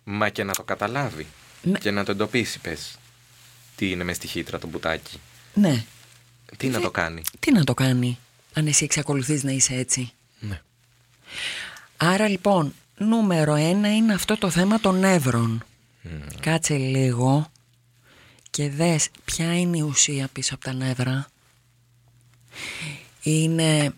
Μα 0.05 0.29
και 0.29 0.45
να 0.45 0.53
το 0.53 0.63
καταλάβει. 0.63 1.27
Ναι. 1.63 1.79
Και 1.79 1.91
να 1.91 2.05
το 2.05 2.11
εντοπίσει, 2.11 2.59
πες. 2.61 2.99
Τι 3.77 3.91
είναι 3.91 4.05
μες 4.05 4.17
στη 4.17 4.27
χύτρα 4.27 4.59
το 4.59 4.67
μπουτάκι. 4.67 5.19
Ναι, 5.55 5.85
Τι 6.57 6.69
να 6.69 6.79
Ε, 6.79 6.81
το 6.81 6.91
κάνει. 6.91 7.23
τι 7.41 7.53
να 7.53 7.65
το 7.65 7.75
κάνει 7.75 8.19
αν 8.53 8.67
εσύ 8.67 8.85
εξακολουθείς 8.85 9.43
να 9.43 9.51
είσαι 9.53 9.75
έτσι. 9.75 10.13
Ναι. 10.41 10.61
Άρα 11.97 12.29
λοιπόν, 12.29 12.75
νούμερο 12.97 13.55
ένα 13.55 13.95
είναι 13.97 14.15
αυτό 14.15 14.37
το 14.39 14.51
θέμα 14.51 14.81
των 14.81 14.99
νεύρων. 14.99 15.65
Κάτσε 16.41 16.77
λίγο 16.77 17.51
και 18.51 18.71
δες 18.71 19.09
ποια 19.25 19.59
είναι 19.59 19.77
η 19.77 19.81
ουσία 19.81 20.29
πίσω 20.33 20.55
από 20.55 20.65
τα 20.65 20.73
νεύρα. 20.73 21.27
Είναι 23.23 23.95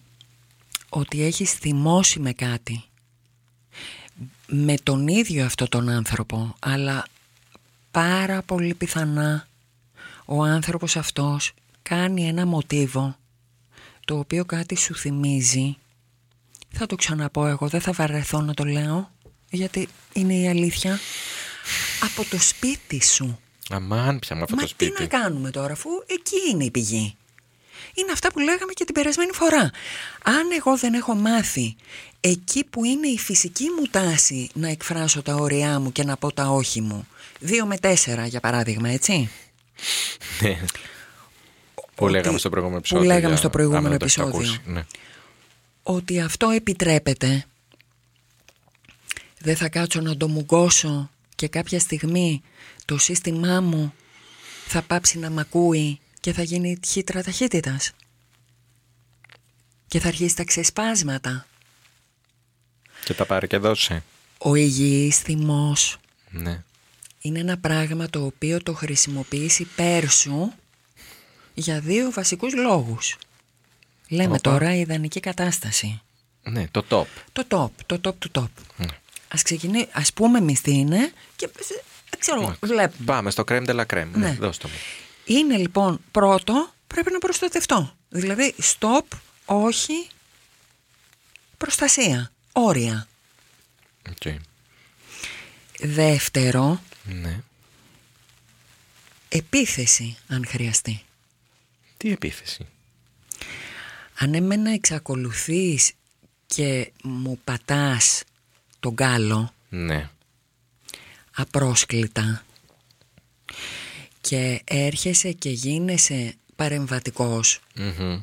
ότι 0.96 1.22
έχεις 1.22 1.52
θυμώσει 1.52 2.20
με 2.20 2.32
κάτι. 2.32 2.84
Με 4.46 4.74
τον 4.82 5.08
ίδιο 5.08 5.44
αυτό 5.44 5.68
τον 5.68 5.88
άνθρωπο, 5.88 6.54
αλλά 6.58 7.06
πάρα 7.90 8.42
πολύ 8.42 8.74
πιθανά 8.74 9.48
ο 10.24 10.42
άνθρωπος 10.42 10.96
αυτός 10.96 11.52
κάνει 11.82 12.26
ένα 12.28 12.46
μοτίβο 12.46 13.16
το 14.04 14.18
οποίο 14.18 14.44
κάτι 14.44 14.76
σου 14.76 14.94
θυμίζει 14.94 15.76
θα 16.70 16.86
το 16.86 16.96
ξαναπώ 16.96 17.46
εγώ, 17.46 17.68
δεν 17.68 17.80
θα 17.80 17.92
βαρεθώ 17.92 18.40
να 18.40 18.54
το 18.54 18.64
λέω 18.64 19.10
γιατί 19.50 19.88
είναι 20.12 20.34
η 20.34 20.48
αλήθεια 20.48 20.98
από 22.00 22.30
το 22.30 22.40
σπίτι 22.40 23.04
σου 23.04 23.38
Αμάν, 23.68 24.18
πια 24.18 24.36
με 24.36 24.42
αυτό 24.42 24.54
Μα 24.54 24.60
το 24.62 24.66
τι 24.76 24.84
σπίτι. 24.84 25.02
να 25.02 25.06
κάνουμε 25.08 25.50
τώρα 25.50 25.72
αφού 25.72 25.90
εκεί 26.06 26.50
είναι 26.52 26.64
η 26.64 26.70
πηγή 26.70 27.16
είναι 27.98 28.12
αυτά 28.12 28.32
που 28.32 28.38
λέγαμε 28.38 28.72
και 28.72 28.84
την 28.84 28.94
περασμένη 28.94 29.30
φορά 29.32 29.70
αν 30.22 30.50
εγώ 30.58 30.76
δεν 30.76 30.94
έχω 30.94 31.14
μάθει 31.14 31.76
εκεί 32.20 32.64
που 32.64 32.84
είναι 32.84 33.06
η 33.08 33.18
φυσική 33.18 33.64
μου 33.78 33.86
τάση 33.90 34.48
να 34.54 34.68
εκφράσω 34.68 35.22
τα 35.22 35.34
όρια 35.34 35.78
μου 35.80 35.92
και 35.92 36.04
να 36.04 36.16
πω 36.16 36.32
τα 36.32 36.48
όχι 36.48 36.80
μου 36.80 37.06
δύο 37.40 37.66
με 37.66 37.76
τέσσερα 37.78 38.26
για 38.26 38.40
παράδειγμα 38.40 38.88
έτσι 38.88 39.30
Ναι. 40.40 40.58
Που 41.74 42.04
Ότι- 42.04 42.12
λέγαμε 42.12 42.38
στο 42.38 42.48
προηγούμενο 42.50 42.80
που 42.80 42.86
επεισόδιο. 42.86 43.06
λέγαμε 43.12 43.28
για- 43.28 43.36
στο 43.36 43.50
προηγούμενο 43.50 43.86
άμα 43.86 43.96
δεν 43.96 43.98
το 43.98 44.04
έχετε 44.04 44.22
επεισόδιο. 44.22 44.50
ακούσει. 44.52 44.70
Ναι. 44.70 44.84
ότι 45.82 46.20
αυτό 46.20 46.48
επιτρέπεται 46.50 47.44
δεν 49.38 49.56
θα 49.56 49.68
κάτσω 49.68 50.00
να 50.00 50.16
το 50.16 50.28
μουγκώσω 50.28 51.10
και 51.34 51.48
κάποια 51.48 51.80
στιγμή 51.80 52.42
το 52.84 52.98
σύστημά 52.98 53.60
μου 53.60 53.94
θα 54.66 54.82
πάψει 54.82 55.18
να 55.18 55.30
μ' 55.30 55.38
ακούει 55.38 56.00
και 56.26 56.32
θα 56.32 56.42
γίνει 56.42 56.78
χύτρα 56.86 57.22
ταχύτητας 57.22 57.92
και 59.88 60.00
θα 60.00 60.08
αρχίσει 60.08 60.36
τα 60.36 60.44
ξεσπάσματα 60.44 61.46
Και 63.04 63.14
τα 63.14 63.26
πάρει 63.26 63.46
και 63.46 63.56
δώσε. 63.56 64.02
ο 64.38 64.54
υγιής 64.54 65.18
θυμός 65.18 65.96
Ναι. 66.30 66.62
είναι 67.20 67.38
ένα 67.38 67.58
πράγμα 67.58 68.06
το 68.10 68.24
οποίο 68.24 68.62
το 68.62 68.74
χρησιμοποιείς 68.74 69.58
υπέρ 69.58 70.10
σου 70.10 70.52
για 71.54 71.80
δύο 71.80 72.10
βασικούς 72.10 72.54
λόγους 72.54 73.16
λέμε 74.08 74.28
Όπα. 74.38 74.40
τώρα 74.40 74.74
η 74.74 74.80
ιδανική 74.80 75.20
κατάσταση 75.20 76.00
Ναι, 76.42 76.68
το 76.70 76.84
top. 76.88 77.06
Το 77.32 77.44
top, 77.48 77.70
το 77.86 78.00
top 78.08 78.14
του 78.18 78.30
top. 78.32 78.62
Ναι. 78.76 78.86
Ας 79.28 79.42
ξεκινήσει, 79.42 79.88
ας 79.92 80.12
πούμε 80.12 80.38
εμείς 80.38 80.60
τι 80.60 80.70
είναι 80.72 81.12
και 81.36 81.48
ε, 82.10 82.16
ξέρω, 82.16 82.40
εγώ, 82.42 82.56
βλέπουμε. 82.60 83.04
Πάμε 83.04 83.30
στο 83.30 83.44
crème 83.48 83.66
de 83.66 83.74
la 83.80 83.84
crème. 83.94 84.08
Ναι, 84.12 84.18
Ναι. 84.28 84.36
δώστε 84.40 84.68
μου. 84.68 84.74
Είναι 85.26 85.56
λοιπόν 85.56 86.00
πρώτο, 86.10 86.72
πρέπει 86.86 87.10
να 87.12 87.18
προστατευτώ. 87.18 87.96
Δηλαδή, 88.08 88.54
stop, 88.78 89.00
όχι, 89.44 90.08
προστασία, 91.56 92.32
όρια. 92.52 93.08
Οκ. 94.08 94.34
Δεύτερο, 95.80 96.82
Ναι. 97.04 97.40
επίθεση, 99.28 100.16
αν 100.28 100.46
χρειαστεί. 100.46 101.02
Τι 101.96 102.10
επίθεση; 102.12 102.66
Αν 104.18 104.34
εμένα 104.34 104.70
εξακολουθείς 104.72 105.92
και 106.46 106.92
μου 107.02 107.38
πατάς 107.44 108.22
τον 108.80 108.94
κάλο, 108.94 109.54
Ναι. 109.68 110.10
απρόσκλητα 111.34 112.44
και 114.28 114.60
έρχεσαι 114.64 115.32
και 115.32 115.50
γίνεσαι 115.50 116.34
παρεμβατικός 116.56 117.60
Μμμ. 117.74 118.20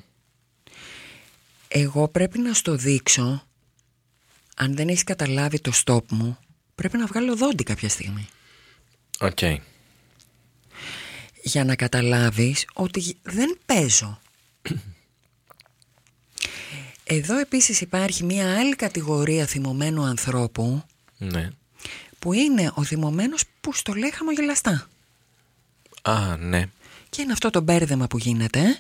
εγώ 1.67 2.07
πρέπει 2.07 2.39
να 2.39 2.53
στο 2.53 2.75
δείξω 2.75 3.47
αν 4.55 4.75
δεν 4.75 4.87
έχεις 4.87 5.03
καταλάβει 5.03 5.59
το 5.59 5.71
stop 5.85 6.05
μου 6.09 6.37
πρέπει 6.75 6.97
να 6.97 7.05
βγάλω 7.05 7.35
δόντι 7.35 7.63
κάποια 7.63 7.89
στιγμή 7.89 8.27
Οκ. 9.19 9.39
για 11.43 11.63
να 11.65 11.75
καταλάβεις 11.75 12.65
ότι 12.73 13.17
δεν 13.23 13.57
παίζω 13.65 14.19
Εδώ 17.03 17.37
επίσης 17.37 17.81
υπάρχει 17.81 18.23
μια 18.23 18.57
άλλη 18.59 18.75
κατηγορία 18.75 19.45
θυμωμένου 19.45 20.03
ανθρώπου 20.03 20.83
Ναι. 21.17 21.49
που 22.19 22.33
είναι 22.33 22.71
ο 22.75 22.83
θυμωμένος 22.83 23.43
που 23.61 23.73
στο 23.73 23.93
λέει 23.93 24.11
χαμογελαστά. 24.13 24.87
Α, 26.05 26.37
ναι. 26.37 26.65
Και 27.09 27.21
είναι 27.21 27.31
αυτό 27.31 27.49
το 27.49 27.61
μπέρδεμα 27.61 28.07
που 28.07 28.17
γίνεται. 28.17 28.79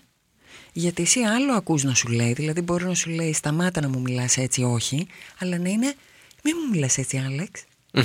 Γιατί 0.73 1.01
εσύ 1.01 1.19
άλλο 1.19 1.53
ακούς 1.53 1.83
να 1.83 1.93
σου 1.93 2.07
λέει, 2.07 2.33
δηλαδή 2.33 2.61
μπορεί 2.61 2.85
να 2.85 2.93
σου 2.93 3.09
λέει 3.09 3.33
σταμάτα 3.33 3.81
να 3.81 3.89
μου 3.89 4.01
μιλάς 4.01 4.37
έτσι 4.37 4.63
όχι, 4.63 5.07
αλλά 5.37 5.57
να 5.57 5.69
είναι 5.69 5.95
μη 6.43 6.53
μου 6.53 6.69
μιλάς 6.71 6.97
έτσι 6.97 7.17
Άλεξ. 7.17 7.63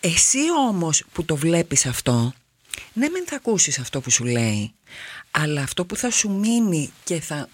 εσύ 0.00 0.38
όμως 0.68 1.04
που 1.12 1.24
το 1.24 1.36
βλέπεις 1.36 1.86
αυτό, 1.86 2.32
ναι 2.92 3.08
μεν 3.08 3.24
θα 3.26 3.36
ακούσεις 3.36 3.78
αυτό 3.78 4.00
που 4.00 4.10
σου 4.10 4.24
λέει, 4.24 4.72
αλλά 5.30 5.62
αυτό 5.62 5.84
που 5.84 5.96
θα 5.96 6.10
σου 6.10 6.30
μείνει 6.30 6.90
και 7.04 7.20
θα 7.20 7.48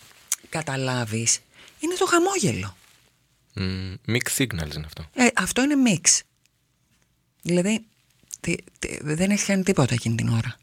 καταλάβεις 0.49 1.39
είναι 1.81 1.95
το 1.99 2.07
χαμόγελο. 2.07 2.77
Μ, 3.55 3.95
Mixed 4.13 4.37
signals 4.43 4.75
είναι 4.77 4.87
αυτό. 4.87 5.05
Ε, 5.15 5.27
αυτό 5.37 5.63
είναι 5.63 5.75
μίξ. 5.75 6.23
Δηλαδή, 7.43 7.85
τι- 8.41 8.55
τι- 8.79 8.99
δεν 9.03 9.31
έχεις 9.31 9.47
κάνει 9.47 9.63
τίποτα 9.63 9.95
εκείνη 9.95 10.15
την 10.15 10.29
ώρα. 10.29 10.57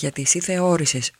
Γιατί 0.00 0.22
εσύ 0.22 0.40
θεώρησες, 0.40 1.10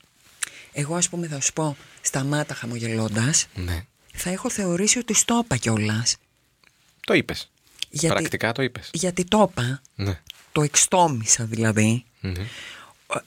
εγώ 0.73 0.95
ας 0.95 1.09
πούμε 1.09 1.27
θα 1.27 1.41
σου 1.41 1.53
πω 1.53 1.77
σταμάτα 2.01 2.55
χαμογελώντας, 2.55 3.47
Ναι. 3.55 3.85
θα 4.15 4.31
έχω 4.31 4.51
θεωρήσει 4.51 4.99
ότι 4.99 5.15
στο 5.15 5.41
είπα 5.45 5.57
κιόλας. 5.57 6.17
Το 7.07 7.15
είπες. 7.15 7.51
Γιατί, 7.91 8.15
Πρακτικά 8.15 8.53
το 8.53 8.63
είπες. 8.63 8.91
γιατί 8.93 9.25
το 9.25 9.49
είπα, 9.51 9.81
Ναι. 9.95 10.21
το 10.53 10.63
εξτόμησα 10.63 11.45
δηλαδή. 11.45 12.05
Μμμ. 12.21 12.35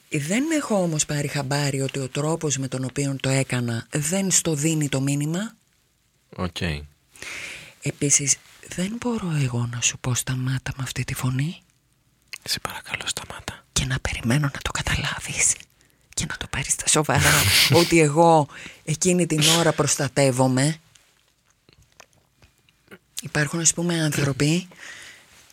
Ε, 0.08 0.18
Δεν 0.18 0.44
έχω 0.50 0.82
όμως 0.82 1.06
πάρει 1.06 1.28
χαμπάρι 1.28 1.80
ότι 1.80 1.98
ο 1.98 2.08
τρόπος 2.08 2.56
με 2.58 2.68
τον 2.68 2.84
οποίο 2.84 3.16
το 3.20 3.28
έκανα 3.28 3.86
δεν 3.90 4.30
στο 4.30 4.54
δίνει 4.54 4.88
το 4.88 5.00
μήνυμα. 5.00 5.56
Οκ. 6.36 6.56
Επίσης, 7.82 8.36
δεν 8.68 8.96
μπορώ 9.00 9.32
εγώ 9.42 9.68
να 9.72 9.80
σου 9.80 9.98
πω 9.98 10.14
σταμάτα 10.14 10.72
με 10.76 10.82
αυτή 10.82 11.04
τη 11.04 11.14
φωνή. 11.14 11.62
Σε 12.44 12.60
παρακαλώ, 12.60 13.02
σταμάτα. 13.06 13.63
Και 13.74 13.84
να 13.84 13.98
περιμένω 14.00 14.50
να 14.54 14.60
το 14.62 14.70
καταλάβεις 14.70 15.54
και 16.14 16.26
να 16.28 16.36
το 16.36 16.46
πάρεις 16.50 16.72
στα 16.72 16.88
σοβαρά 16.88 17.32
ότι 17.80 18.00
εγώ 18.00 18.48
εκείνη 18.84 19.26
την 19.26 19.40
ώρα 19.58 19.72
προστατεύομαι. 19.72 20.76
Υπάρχουν 23.22 23.60
ας 23.60 23.74
πούμε 23.74 24.02
άνθρωποι 24.02 24.68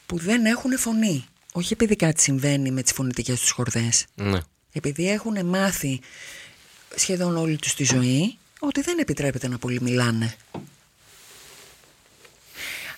που 0.05 0.17
δεν 0.17 0.45
έχουν 0.45 0.77
φωνή. 0.77 1.25
Όχι 1.53 1.73
επειδή 1.73 1.95
κάτι 1.95 2.21
συμβαίνει 2.21 2.71
με 2.71 2.81
τις 2.81 2.91
φωνητικές 2.91 3.39
τους 3.39 3.49
χορδές. 3.51 4.05
Ναι. 4.15 4.39
Επειδή 4.71 5.09
έχουν 5.09 5.45
μάθει 5.45 6.01
σχεδόν 6.95 7.37
όλη 7.37 7.57
τους 7.57 7.73
τη 7.73 7.83
ζωή 7.83 8.37
ότι 8.59 8.81
δεν 8.81 8.99
επιτρέπεται 8.99 9.47
να 9.47 9.57
πολύ 9.57 9.81
μιλάνε. 9.81 10.35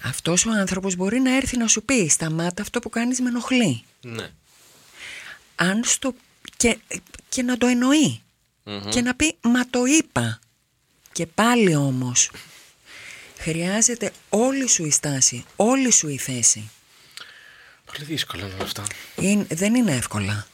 Αυτός 0.04 0.46
ο 0.46 0.52
άνθρωπος 0.52 0.96
μπορεί 0.96 1.20
να 1.20 1.36
έρθει 1.36 1.58
να 1.58 1.68
σου 1.68 1.84
πει 1.84 2.08
σταμάτα 2.10 2.62
αυτό 2.62 2.80
που 2.80 2.90
κάνεις 2.90 3.20
με 3.22 3.30
ενοχλεί 3.30 3.84
Ναι. 4.02 4.30
Αν 5.56 5.84
στο... 5.84 6.16
και, 6.58 6.78
και 7.30 7.42
να 7.44 7.58
το 7.58 7.66
εννοεί. 7.68 8.22
Και 8.90 9.02
να 9.02 9.16
πει 9.16 9.36
μα 9.42 9.70
το 9.70 9.86
είπα 9.86 10.40
και 11.12 11.26
πάλι 11.26 11.76
όμως 11.76 12.32
χρειάζεται 13.38 14.12
όλη 14.30 14.68
σου 14.70 14.86
η 14.86 14.92
στάση, 14.92 15.46
όλη 15.56 15.92
σου 15.92 16.08
η 16.08 16.18
θέση. 16.18 16.70
Πολύ 17.86 18.04
δύσκολο 18.06 18.46
είναι 18.46 18.54
όλα 18.54 18.64
αυτά. 18.64 18.84
Είναι- 19.16 19.46
δεν 19.50 19.76
είναι 19.76 19.92
εύκολα. 19.96 20.48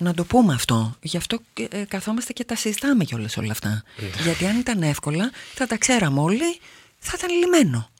Να 0.00 0.14
το 0.14 0.24
πούμε 0.24 0.54
αυτό. 0.54 0.96
Γι' 1.02 1.16
αυτό 1.16 1.40
και, 1.52 1.68
ε, 1.70 1.84
καθόμαστε 1.84 2.32
και 2.32 2.44
τα 2.44 2.56
συζητάμε 2.56 3.04
κιόλας 3.04 3.36
όλα 3.36 3.52
αυτά. 3.52 3.82
Γιατί 4.22 4.46
αν 4.46 4.58
ήταν 4.58 4.82
εύκολα 4.82 5.30
θα 5.54 5.66
τα 5.66 5.76
ξέραμε 5.76 6.20
όλοι 6.20 6.60
θα 6.98 7.12
ήταν 7.18 7.30
λιμένο. 7.38 7.90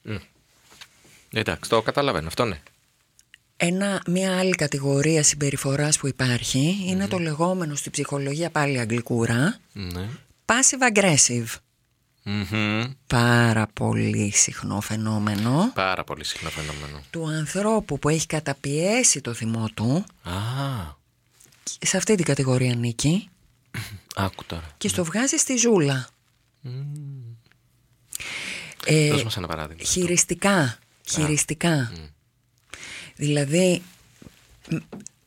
Εντάξει, 1.33 1.69
το 1.69 1.81
καταλαβαίνω. 1.81 2.27
Αυτό 2.27 2.45
ναι. 2.45 2.61
Ένα, 3.65 4.01
μια 4.07 4.37
άλλη 4.39 4.55
κατηγορία 4.55 5.23
συμπεριφοράς 5.23 5.97
που 5.97 6.07
υπάρχει 6.07 6.77
είναι 6.85 7.07
το 7.07 7.17
λεγόμενο 7.19 7.75
στη 7.75 7.89
ψυχολογία 7.89 8.49
πάλι 8.49 8.79
αγγλικούρα 8.79 9.57
Ναι. 9.73 10.09
passive 10.45 10.97
aggressive. 10.97 11.45
Μμμ. 12.25 12.83
Πάρα 13.07 13.67
πολύ 13.73 14.31
συχνό 14.35 14.81
φαινόμενο 14.81 15.71
Πάρα 15.73 16.03
πολύ 16.03 16.23
συχνό 16.23 16.49
φαινόμενο. 16.49 17.01
του 17.09 17.27
ανθρώπου 17.27 17.99
που 17.99 18.09
έχει 18.09 18.25
καταπιέσει 18.25 19.21
το 19.21 19.33
θυμό 19.33 19.69
του 19.73 20.05
Α, 20.23 20.31
σε 21.81 21.97
αυτή 21.97 22.15
την 22.15 22.25
κατηγορία 22.25 22.71
ανήκει 22.71 23.29
άκου 24.15 24.45
τώρα. 24.45 24.71
και 24.77 24.87
στο 24.87 25.03
βγάζει 25.03 25.37
στη 25.37 25.55
ζούλα. 25.57 26.07
Ε, 28.85 29.09
Δώσ' 29.09 29.23
μας 29.23 29.37
ένα 29.37 29.47
παράδειγμα. 29.47 29.83
χειριστικά, 29.83 30.77
χειριστικά. 31.09 31.91
Δηλαδή, 33.15 33.81
μ, 34.71 34.75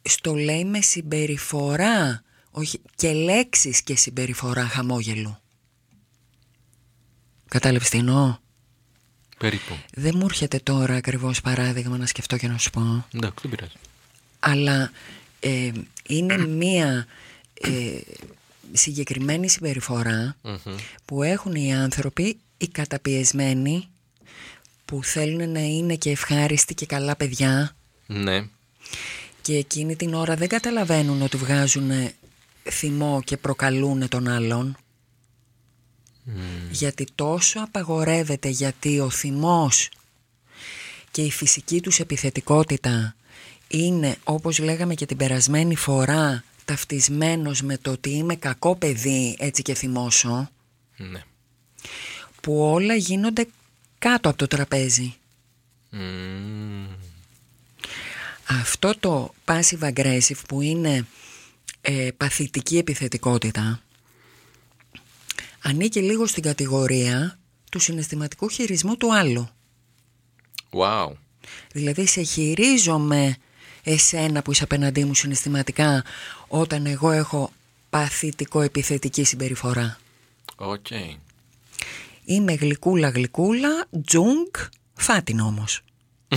στο 0.03 0.35
λέει 0.35 0.64
με 0.64 0.81
συμπεριφορά, 0.81 2.22
όχι, 2.51 2.81
και 2.96 3.12
λέξεις 3.12 3.83
και 3.83 3.96
συμπεριφορά 3.96 4.66
χαμόγελου. 4.66 5.38
Κατάλαβες 7.49 7.88
τι 7.88 7.99
εννοώ; 7.99 8.38
Περίπου. 9.38 9.77
Δεν 9.94 10.12
μου 10.16 10.25
έρχεται 10.25 10.59
τώρα 10.59 10.94
ακριβώς 10.94 11.40
παράδειγμα 11.40 11.96
να 11.96 12.07
σκεφτώ 12.07 12.37
και 12.37 12.49
να 12.49 12.59
σου 12.59 12.70
πω. 12.70 13.07
Εντάξει, 13.14 13.49
δεν 13.49 13.51
πειράζει. 13.51 13.75
Αλλά 14.38 14.90
ε, 15.40 15.70
είναι 16.09 16.37
μία 16.37 17.07
ε, 17.61 18.01
συγκεκριμένη 18.72 19.49
συμπεριφορά 19.49 20.37
που 21.05 21.22
έχουν 21.22 21.55
οι 21.55 21.75
άνθρωποι, 21.75 22.38
οι 22.57 22.68
καταπιεσμένοι, 22.68 23.88
που 24.85 25.05
θέλουν 25.05 25.51
να 25.51 25.61
είναι 25.61 25.96
και 25.96 26.11
ευχάριστοι 26.11 26.75
και 26.75 26.87
καλά 26.87 27.16
παιδιά 27.16 27.76
Ναι. 28.07 28.45
και 29.42 29.57
εκείνη 29.57 29.97
την 29.97 30.14
ώρα 30.14 30.37
δεν 30.37 30.49
καταλαβαίνουν 30.49 31.23
ότι 31.23 31.37
βγάζουν 31.37 31.90
θυμό 32.71 33.23
και 33.25 33.37
προκαλούν 33.37 34.09
τον 34.09 34.29
άλλον. 34.29 34.77
Γιατί 36.71 37.07
τόσο 37.14 37.61
απαγορεύεται 37.61 38.49
γιατί 38.49 39.01
ο 39.01 39.11
θυμός 39.11 39.88
και 41.11 41.23
η 41.23 41.31
φυσική 41.31 41.81
τους 41.81 41.99
επιθετικότητα 42.01 43.14
είναι 43.69 44.16
όπως 44.25 44.59
λέγαμε 44.59 44.95
και 44.95 45.07
την 45.07 45.16
περασμένη 45.16 45.77
φορά 45.77 46.45
ταυτισμένος 46.64 47.62
με 47.62 47.79
το 47.79 47.90
ότι 47.90 48.11
είμαι 48.11 48.37
κακό 48.37 48.77
παιδί 48.77 49.37
έτσι 49.38 49.62
και 49.62 49.75
θυμώσω 49.75 50.49
Ναι. 50.97 51.23
που 52.40 52.61
όλα 52.61 52.95
γίνονται 52.95 53.47
κάτω 53.99 54.29
από 54.29 54.38
το 54.38 54.47
τραπέζι. 54.47 55.14
Μμμ. 55.90 56.87
Αυτό 58.49 58.95
το 59.01 59.35
passive 59.45 59.93
aggressive 59.93 60.41
που 60.49 60.61
είναι 60.61 61.07
ε, 61.81 62.09
παθητική 62.17 62.79
επιθετικότητα 62.79 63.81
ανήκει 65.63 66.01
λίγο 66.01 66.27
στην 66.27 66.43
κατηγορία 66.43 67.39
του 67.71 67.79
συναισθηματικού 67.79 68.49
χειρισμού 68.49 68.97
του 68.97 69.15
άλλου. 69.15 69.49
Wow. 70.71 71.13
Δηλαδή 71.73 72.07
σε 72.07 72.23
χειρίζομαι 72.23 73.37
εσένα 73.83 74.43
που 74.43 74.53
είσαι 74.53 74.65
απέναντί 74.65 75.05
μου 75.05 75.15
συναισθηματικά 75.15 76.05
όταν 76.49 76.87
εγώ 76.87 77.11
έχω 77.11 77.53
παθητικό 77.91 78.61
επιθετική 78.61 79.25
συμπεριφορά. 79.25 79.99
Οκ. 80.57 80.87
Είμαι 82.25 82.53
γλυκούλα 82.53 83.09
γλυκούλα, 83.09 83.87
τσουκ, 84.05 84.55
φά' 84.95 85.21
την 85.21 85.41
όμως. 85.41 85.81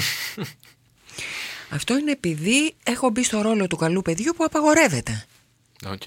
Αυτό 1.70 1.98
είναι 1.98 2.12
επειδή 2.12 2.76
έχω 2.84 3.10
μπει 3.10 3.24
στο 3.24 3.42
ρόλο 3.42 3.68
του 3.68 3.76
καλού 3.76 4.02
παιδιού 4.02 4.34
που 4.36 4.44
απαγορεύεται. 4.44 5.26
Οκ. 5.86 6.02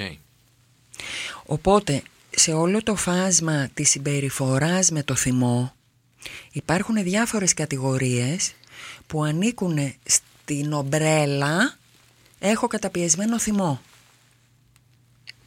Οπότε 1.45 2.03
σε 2.31 2.53
όλο 2.53 2.83
το 2.83 2.97
φάσμα 2.97 3.69
της 3.75 3.91
συμπεριφοράς 3.91 4.91
με 4.91 5.03
το 5.03 5.15
θυμό 5.15 5.75
υπάρχουν 6.53 7.03
διάφορες 7.03 7.55
κατηγορίες 7.55 8.55
που 9.07 9.23
ανήκουν 9.23 9.95
στην 10.05 10.73
ομπρέλα 10.73 11.77
έχω 12.39 12.67
καταπιεσμένο 12.67 13.39
θυμό. 13.39 13.81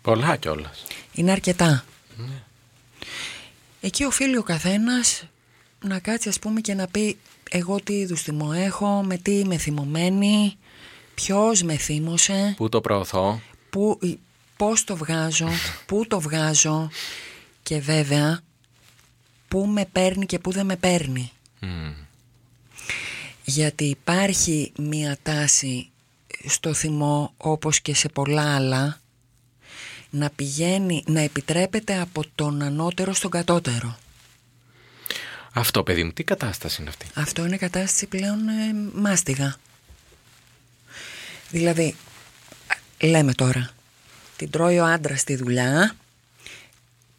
Πολλά 0.01 0.35
κιόλας. 0.35 0.83
Είναι 1.13 1.31
αρκετά. 1.31 1.85
Εκεί 3.81 4.03
οφείλει 4.03 4.37
ο 4.37 4.43
καθένας 4.43 5.23
να 5.79 5.99
κάτσει 5.99 6.29
ας 6.29 6.39
πούμε 6.39 6.61
και 6.61 6.73
να 6.73 6.87
πει 6.87 7.17
εγώ 7.49 7.79
τι 7.83 7.93
είδους 7.93 8.21
θυμό 8.21 8.51
έχω, 8.55 9.03
με 9.03 9.17
τι 9.17 9.31
είμαι 9.31 9.57
θυμωμένη, 9.57 10.57
ποιος 11.15 11.63
με 11.63 11.77
θύμωσε, 11.77 12.53
Πού 12.57 12.69
το 12.69 12.81
προωθώ; 12.81 13.41
που, 13.69 13.99
πώς 14.57 14.83
το 14.83 14.95
βγάζω, 14.95 15.49
πού 15.87 16.07
το 16.07 16.19
βγάζω 16.19 16.89
και 17.63 17.79
βέβαια 17.79 18.41
πού 19.47 19.65
με 19.65 19.85
παίρνει 19.91 20.25
και 20.25 20.39
πού 20.39 20.51
δεν 20.51 20.65
με 20.65 20.75
παίρνει. 20.75 21.31
Μμ. 21.59 21.93
Γιατί 23.45 23.83
υπάρχει 23.83 24.71
μία 24.77 25.17
τάση 25.23 25.89
στο 26.45 26.73
θυμό 26.73 27.33
όπως 27.37 27.81
και 27.81 27.95
σε 27.95 28.09
πολλά 28.09 28.55
άλλα 28.55 28.99
να 30.09 30.29
πηγαίνει, 30.29 31.03
να 31.07 31.19
επιτρέπεται 31.19 31.99
από 31.99 32.23
τον 32.35 32.61
ανώτερο 32.61 33.13
στον 33.13 33.31
κατώτερο. 33.31 33.97
Αυτό, 35.57 35.83
παιδί 35.83 36.03
μου, 36.03 36.11
τι 36.11 36.23
κατάσταση 36.23 36.81
είναι 36.81 36.89
αυτή; 36.89 37.05
Αυτό 37.13 37.45
είναι 37.45 37.57
κατάσταση 37.57 38.05
πλέον 38.07 38.47
ε, 38.47 38.73
μάστιγα. 38.93 39.55
Δηλαδή, 41.49 41.95
λέμε 43.01 43.33
τώρα, 43.33 43.69
την 44.37 44.49
τρώει 44.49 44.79
ο 44.79 44.85
άντρας 44.85 45.19
στη 45.19 45.35
δουλειά 45.35 45.95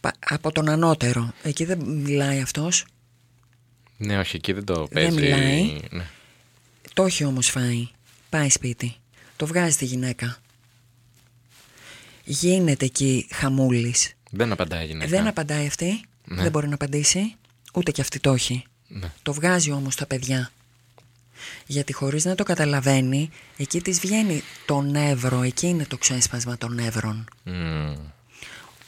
πα- 0.01 0.15
από 0.21 0.53
τον 0.53 0.69
ανώτερο. 0.69 1.33
Εκεί 1.43 1.65
δεν 1.65 1.79
μιλάει 1.79 2.41
αυτός. 2.41 2.85
Ναι, 3.97 4.19
όχι, 4.19 4.37
εκεί 4.37 4.53
δεν 4.53 4.65
το 4.65 4.75
Δεν 4.75 4.89
παίζει. 4.91 5.15
μιλάει. 5.21 5.79
Ναι. 5.91 6.07
Το 6.95 7.05
έχει 7.05 7.25
όμως 7.25 7.49
φάει. 7.51 7.89
Πάει 8.31 8.51
σπίτι. 8.51 8.97
Το 9.37 9.47
βγάζει 9.47 9.77
τη 9.77 9.85
γυναίκα. 9.85 10.37
Γίνεται 12.25 12.85
εκεί 12.85 13.29
χαμούλης. 13.33 14.13
Δεν 14.31 14.53
απαντάει 14.53 14.83
η 14.85 14.87
γυναίκα. 14.87 15.11
Δεν 15.11 15.27
απαντάει 15.27 15.67
αυτή. 15.67 16.01
Ναι. 16.25 16.43
Δεν 16.43 16.51
μπορεί 16.51 16.69
να 16.69 16.75
απαντήσει. 16.75 17.35
Ούτε 17.77 17.91
και 17.91 18.01
αυτή 18.01 18.21
το 18.21 18.33
έχει. 18.33 18.65
Ναι. 18.89 19.13
Το 19.23 19.33
βγάζει 19.33 19.71
όμως 19.71 19.95
τα 19.97 20.07
παιδιά. 20.07 20.51
Γιατί 21.67 21.93
χωρίς 21.93 22.25
να 22.25 22.35
το 22.35 22.43
καταλαβαίνει, 22.43 23.31
εκεί 23.57 23.81
της 23.81 24.01
βγαίνει 24.01 24.43
το 24.67 24.81
νεύρο, 24.81 25.43
εκεί 25.43 25.67
είναι 25.67 25.85
το 25.85 25.97
ξέσπασμα 25.99 26.59
των 26.59 26.75
νεύρων. 26.75 27.25
Μμμ. 27.43 27.97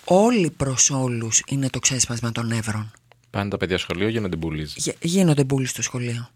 Όλοι 0.04 0.50
προς 0.50 0.90
όλους 0.90 1.42
είναι 1.46 1.70
το 1.70 1.78
ξέσπασμα 1.78 2.32
των 2.32 2.46
νεύρων. 2.46 2.92
Πάνε 3.30 3.50
τα 3.50 3.56
παιδιά 3.56 3.78
σχολείο, 3.78 4.08
γίνονται 4.08 4.36
μπουλίζ. 4.36 4.72
Γε- 4.76 5.04
Γίνονται 5.04 5.44
μπουλοι 5.44 5.66
στο 5.66 5.82
σχολείο. 5.82 6.30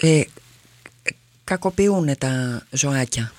Ε, 0.00 0.22
κακοποιούν 1.44 2.18
τα 2.18 2.62
ζωάκια. 2.70 3.32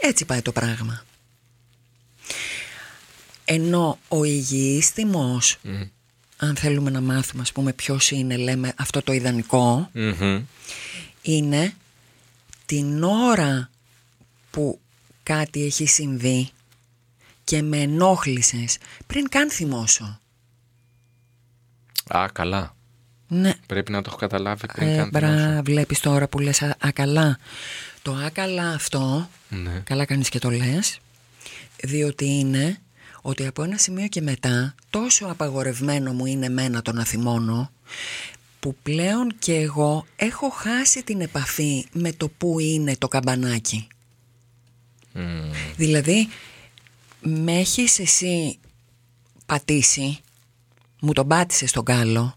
Έτσι 0.00 0.24
πάει 0.24 0.42
το 0.42 0.52
πράγμα. 0.52 1.04
Ενώ 3.52 3.98
ο 4.08 4.24
υγιής 4.24 4.88
θυμός, 4.88 5.56
αν 6.36 6.56
θέλουμε 6.56 6.90
να 6.90 7.00
μάθουμε 7.00 7.42
ας 7.42 7.52
πούμε 7.52 7.72
ποιος 7.72 8.10
είναι, 8.10 8.36
λέμε 8.36 8.72
αυτό 8.76 9.02
το 9.02 9.12
ιδανικό, 9.12 9.90
Μμμ. 9.92 10.42
είναι 11.22 11.74
την 12.66 13.02
ώρα 13.02 13.70
που 14.50 14.80
κάτι 15.22 15.64
έχει 15.64 15.86
συμβεί 15.86 16.50
και 17.44 17.62
με 17.62 17.78
ενόχλησες 17.78 18.78
πριν 19.06 19.28
καν 19.28 19.50
θυμώσω. 19.50 20.18
Α, 22.08 22.26
καλά. 22.32 22.74
Ναι. 23.28 23.54
Πρέπει 23.66 23.92
να 23.92 23.98
το 24.02 24.06
έχω 24.08 24.18
καταλάβει 24.18 24.66
πριν 24.66 24.88
Ε, 24.88 24.96
καν 24.96 25.08
μπρα, 25.08 25.28
θυμώσω. 25.36 25.62
βλέπεις 25.62 26.00
τώρα 26.00 26.28
που 26.28 26.38
λες 26.38 26.62
α, 26.62 26.76
ακαλά. 26.80 27.38
Το 28.02 28.12
άκαλα 28.14 28.70
αυτό, 28.70 29.28
Ναι. 29.48 29.80
καλά 29.84 30.04
κάνεις 30.04 30.28
και 30.28 30.38
το 30.38 30.50
λες, 30.50 30.98
διότι 31.82 32.24
είναι 32.24 32.78
ότι 33.22 33.46
από 33.46 33.62
ένα 33.62 33.78
σημείο 33.78 34.08
και 34.08 34.20
μετά 34.20 34.74
τόσο 34.90 35.26
απαγορευμένο 35.26 36.12
μου 36.12 36.26
είναι 36.26 36.46
εμένα 36.46 36.82
το 36.82 36.92
να 36.92 37.04
θυμώνω 37.04 37.70
που 38.60 38.76
πλέον 38.82 39.34
και 39.38 39.54
εγώ 39.54 40.06
έχω 40.16 40.50
χάσει 40.50 41.02
την 41.02 41.20
επαφή 41.20 41.86
με 41.92 42.12
το 42.12 42.28
που 42.28 42.58
είναι 42.60 42.96
το 42.96 43.08
καμπανάκι. 43.08 43.86
Μμμ. 45.12 45.50
Δηλαδή, 45.76 46.28
με 47.20 47.52
έχεις 47.58 47.98
εσύ 47.98 48.58
πατήσει, 49.46 50.20
μου 51.00 51.12
τον 51.12 51.28
πάτησες 51.28 51.70
στον 51.70 51.84
κάλο 51.84 52.36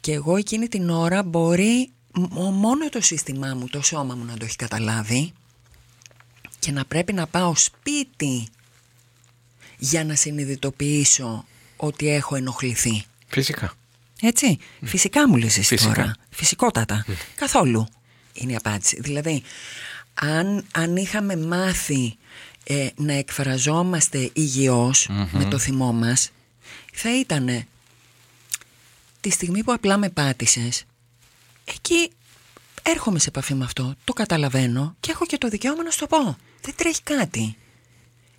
και 0.00 0.12
εγώ 0.12 0.36
εκείνη 0.36 0.68
την 0.68 0.90
ώρα 0.90 1.22
μπορεί 1.22 1.90
μ- 2.12 2.50
μόνο 2.52 2.88
το 2.88 3.00
σύστημά 3.00 3.54
μου, 3.54 3.68
το 3.68 3.82
σώμα 3.82 4.14
μου 4.14 4.24
να 4.24 4.36
το 4.36 4.44
έχει 4.44 4.56
καταλάβει 4.56 5.32
και 6.58 6.72
να 6.72 6.84
πρέπει 6.84 7.12
να 7.12 7.26
πάω 7.26 7.54
σπίτι 7.56 8.48
για 9.78 10.04
να 10.04 10.14
συνειδητοποιήσω 10.14 11.44
ότι 11.76 12.08
έχω 12.08 12.36
ενοχληθεί. 12.36 13.04
Φυσικά. 13.28 13.72
Έτσι. 14.20 14.58
Φυσικά 14.84 15.28
μου 15.28 15.36
λες 15.36 15.58
εσύ 15.58 15.76
Φυσικά. 15.76 15.94
τώρα. 15.94 16.14
Φυσικότατα. 16.30 17.04
Καθόλου 17.34 17.88
είναι 18.32 18.52
η 18.52 18.56
απάντηση. 18.56 19.00
Δηλαδή, 19.00 19.42
αν, 20.14 20.64
αν 20.72 20.96
είχαμε 20.96 21.36
μάθει 21.36 22.16
ε, 22.64 22.88
να 22.96 23.12
εκφραζόμαστε 23.12 24.30
υγιώς 24.32 25.08
με 25.30 25.44
το 25.44 25.58
θυμό 25.58 25.92
μας, 25.92 26.30
θα 26.92 27.18
ήταν 27.18 27.66
τη 29.20 29.30
στιγμή 29.30 29.64
που 29.64 29.72
απλά 29.72 29.96
με 29.96 30.10
πάτησες, 30.10 30.84
εκεί 31.64 32.10
έρχομαι 32.82 33.18
σε 33.18 33.28
επαφή 33.28 33.54
με 33.54 33.64
αυτό, 33.64 33.94
το 34.04 34.12
καταλαβαίνω 34.12 34.96
και 35.00 35.10
έχω 35.10 35.26
και 35.26 35.38
το 35.38 35.48
δικαίωμα 35.48 35.82
να 35.82 35.90
σου 35.90 35.98
το 35.98 36.06
πω. 36.06 36.38
Δεν 36.60 36.74
τρέχει 36.76 37.02
κάτι. 37.02 37.56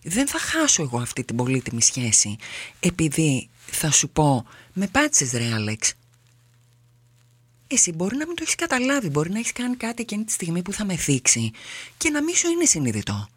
Δεν 0.03 0.27
θα 0.27 0.39
χάσω 0.39 0.81
εγώ 0.81 0.99
αυτή 0.99 1.23
την 1.23 1.35
πολύτιμη 1.35 1.81
σχέση 1.81 2.35
επειδή 2.79 3.49
θα 3.65 3.91
σου 3.91 4.09
πω 4.09 4.45
με 4.73 4.87
πάτησες 4.87 5.31
ρε 5.31 5.53
Άλεξ. 5.53 5.93
Εσύ 7.67 7.91
μπορεί 7.91 8.17
να 8.17 8.25
μην 8.25 8.35
το 8.35 8.41
έχεις 8.43 8.55
καταλάβει, 8.55 9.09
μπορεί 9.09 9.29
να 9.29 9.39
έχεις 9.39 9.51
κάνει 9.51 9.75
κάτι 9.75 10.01
εκείνη 10.01 10.23
τη 10.23 10.31
στιγμή 10.31 10.61
που 10.61 10.73
θα 10.73 10.85
με 10.85 10.95
θίξει 10.95 11.51
και 11.97 12.09
να 12.09 12.23
μην 12.23 12.35
σου 12.35 12.49
είναι 12.49 12.65
συνειδητό. 12.65 13.29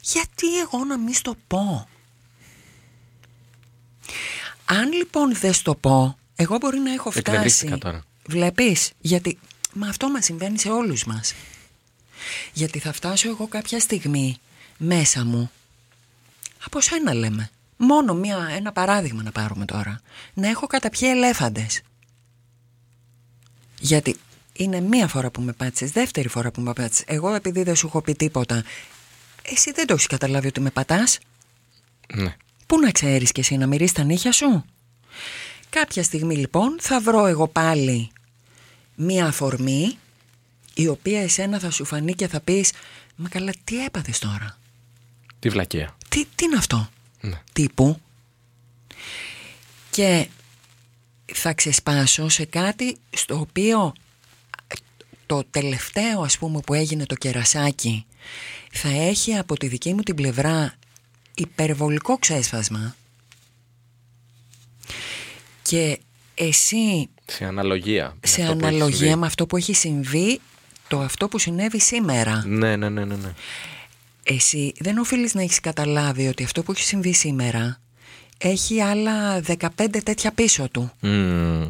Γιατί 0.00 0.58
εγώ 0.58 0.84
να 0.84 0.98
μην 0.98 1.14
στο 1.14 1.36
πω; 1.46 1.88
Αν 4.64 4.92
λοιπόν 4.92 5.34
δεν 5.34 5.52
στο 5.52 5.74
πω, 5.74 6.18
εγώ 6.36 6.56
μπορεί 6.56 6.78
να 6.78 6.92
έχω 6.92 7.10
φτάσει. 7.10 7.30
Εκνευρίστηκα 7.30 7.78
τώρα. 7.78 8.04
Βλέπεις, 8.26 8.92
γιατί 9.00 9.38
μα 9.74 9.88
αυτό 9.88 10.10
μας 10.10 10.24
συμβαίνει 10.24 10.58
σε 10.58 10.68
όλους 10.68 11.04
μας. 11.04 11.34
Γιατί 12.52 12.78
θα 12.78 12.92
φτάσω 12.92 13.28
εγώ 13.28 13.46
κάποια 13.46 13.80
στιγμή 13.80 14.38
μέσα 14.78 15.24
μου 15.24 15.50
από 16.64 16.80
σένα 16.80 17.14
λέμε. 17.14 17.50
Μόνο 17.76 18.14
μια, 18.14 18.48
ένα 18.56 18.72
παράδειγμα 18.72 19.22
να 19.22 19.32
πάρουμε 19.32 19.64
τώρα. 19.64 20.00
Να 20.34 20.48
έχω 20.48 20.66
καταπιεί 20.66 21.08
ελέφαντες. 21.12 21.82
Γιατί 23.80 24.16
είναι 24.52 24.80
μία 24.80 25.08
φορά 25.08 25.30
που 25.30 25.40
με 25.40 25.52
πάτησες, 25.52 25.90
δεύτερη 25.90 26.28
φορά 26.28 26.50
που 26.50 26.60
με 26.60 26.72
πάτησες. 26.72 27.04
Εγώ 27.06 27.34
επειδή 27.34 27.62
δεν 27.62 27.76
σου 27.76 27.86
έχω 27.86 28.02
πει 28.02 28.14
τίποτα, 28.14 28.64
εσύ 29.42 29.72
δεν 29.72 29.86
το 29.86 29.94
έχεις 29.94 30.06
καταλάβει 30.06 30.46
ότι 30.46 30.60
με 30.60 30.70
πατάς; 30.70 31.18
Ναι. 32.14 32.36
Πού 32.66 32.78
να 32.80 32.90
ξέρεις 32.90 33.32
και 33.32 33.40
εσύ 33.40 33.56
να 33.56 33.66
μυρίσει 33.66 33.94
τα 33.94 34.02
νύχια 34.02 34.32
σου; 34.32 34.64
Κάποια 35.70 36.02
στιγμή 36.02 36.36
λοιπόν 36.36 36.76
θα 36.80 37.00
βρω 37.00 37.26
εγώ 37.26 37.48
πάλι 37.48 38.10
μία 38.94 39.26
αφορμή 39.26 39.98
η 40.74 40.88
οποία 40.88 41.22
εσένα 41.22 41.58
θα 41.58 41.70
σου 41.70 41.84
φανεί 41.84 42.14
και 42.14 42.28
θα 42.28 42.40
πεις 42.40 42.72
«Μα 43.16 43.28
καλά 43.28 43.52
τι 43.64 43.84
έπαθες 43.84 44.18
τώρα, 44.18 44.58
Τη 45.38 45.48
βλακεία. 45.48 45.96
Τι, 46.08 46.24
τι 46.34 46.44
είναι 46.44 46.56
αυτό» 46.56 46.88
Ναι. 47.20 47.42
τύπου 47.52 48.00
και 49.90 50.28
θα 51.34 51.52
ξεσπάσω 51.52 52.28
σε 52.28 52.44
κάτι 52.44 52.96
στο 53.10 53.38
οποίο 53.38 53.92
το 55.26 55.44
τελευταίο 55.50 56.20
ας 56.20 56.38
πούμε 56.38 56.60
που 56.60 56.74
έγινε 56.74 57.06
το 57.06 57.14
κερασάκι 57.14 58.06
θα 58.72 58.88
έχει 58.88 59.34
από 59.34 59.56
τη 59.56 59.66
δική 59.68 59.94
μου 59.94 60.00
την 60.02 60.14
πλευρά 60.14 60.74
υπερβολικό 61.34 62.18
ξέσπασμα 62.18 62.96
και 65.62 65.98
εσύ 66.34 67.08
Σε 67.26 67.44
αναλογία. 67.44 68.16
με 68.20 68.28
σε 68.28 68.42
αυτό 68.42 68.56
που 68.56 68.58
έχει 68.66 68.74
αναλογία 68.74 68.98
συμβεί. 68.98 69.16
με 69.20 69.26
αυτό 69.26 69.46
που 69.46 69.56
έχει 69.56 69.72
συμβεί 69.74 70.40
το 70.88 71.00
αυτό 71.00 71.28
που 71.28 71.38
συνέβη 71.38 71.80
σήμερα 71.80 72.42
Ναι, 72.46 72.76
ναι, 72.76 72.88
ναι, 72.88 73.04
ναι. 73.04 73.16
ναι. 73.16 73.32
Εσύ 74.28 74.72
δεν 74.78 74.98
οφείλεις 74.98 75.34
να 75.34 75.42
έχεις 75.42 75.60
καταλάβει 75.60 76.26
ότι 76.28 76.44
αυτό 76.44 76.62
που 76.62 76.72
έχει 76.72 76.82
συμβεί 76.82 77.12
σήμερα 77.12 77.80
έχει 78.38 78.80
άλλα 78.80 79.40
15 79.40 79.68
τέτοια 80.04 80.32
πίσω 80.32 80.68
του. 80.68 80.90
Μμμ. 81.00 81.68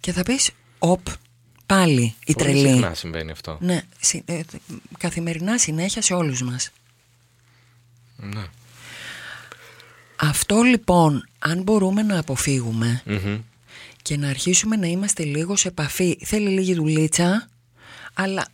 Και 0.00 0.12
θα 0.12 0.22
πεις, 0.22 0.50
οπ, 0.78 1.06
πάλι 1.66 2.14
η 2.26 2.32
Πολύ 2.32 2.50
τρελή. 2.52 2.68
συχνά 2.72 2.94
συμβαίνει 2.94 3.30
αυτό. 3.30 3.58
Ναι, 3.60 3.82
συ- 4.00 4.30
ε, 4.30 4.40
καθημερινά 4.98 5.58
συνέχεια 5.58 6.02
σε 6.02 6.14
όλους 6.14 6.42
μας. 6.42 6.70
Ναι. 8.16 8.44
Αυτό 10.16 10.62
λοιπόν, 10.62 11.28
αν 11.38 11.62
μπορούμε 11.62 12.02
να 12.02 12.18
αποφύγουμε 12.18 13.02
Μμμ. 13.04 13.38
και 14.02 14.16
να 14.16 14.28
αρχίσουμε 14.28 14.76
να 14.76 14.86
είμαστε 14.86 15.22
λίγο 15.24 15.56
σε 15.56 15.68
επαφή, 15.68 16.18
θέλει 16.24 16.48
λίγη 16.48 16.74
δουλίτσα, 16.74 17.48
αλλά 18.14 18.46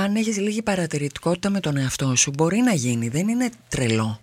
αν 0.00 0.16
έχεις 0.16 0.36
λίγη 0.36 0.62
παρατηρητικότητα 0.62 1.50
με 1.50 1.60
τον 1.60 1.76
εαυτό 1.76 2.16
σου, 2.16 2.30
μπορεί 2.30 2.58
να 2.58 2.74
γίνει, 2.74 3.08
δεν 3.08 3.28
είναι 3.28 3.50
τρελό. 3.68 4.20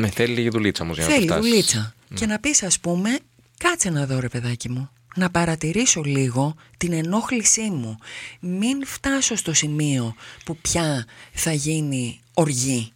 Ναι, 0.00 0.08
θέλει 0.08 0.34
λίγη 0.34 0.48
δουλίτσα 0.48 0.82
όμως 0.82 0.96
για 0.96 1.06
να 1.06 1.12
Θέλει 1.12 1.26
το 1.26 1.32
φτάσεις. 1.32 1.50
δουλίτσα. 1.50 1.94
Και 2.14 2.26
να 2.26 2.38
πεις 2.38 2.62
ας 2.62 2.78
πούμε, 2.80 3.18
κάτσε 3.58 3.90
να 3.90 4.06
δω 4.06 4.20
ρε 4.20 4.28
παιδάκι 4.28 4.68
μου, 4.70 4.90
να 5.16 5.30
παρατηρήσω 5.30 6.02
λίγο 6.02 6.54
την 6.76 6.92
ενόχλησή 6.92 7.70
μου. 7.70 7.98
Μην 8.40 8.86
φτάσω 8.86 9.36
στο 9.36 9.52
σημείο 9.52 10.14
που 10.44 10.56
πια 10.56 11.06
θα 11.32 11.52
γίνει 11.52 12.20
οργή. 12.34 12.92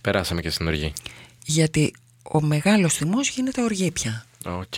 Περάσαμε 0.00 0.40
και 0.40 0.50
στην 0.50 0.66
οργή. 0.66 0.92
Γιατί 1.44 1.94
ο 2.22 2.40
μεγάλος 2.40 2.94
θυμός 2.94 3.28
γίνεται 3.28 3.62
οργή 3.62 3.90
πια. 3.90 4.24
Οκ. 4.44 4.74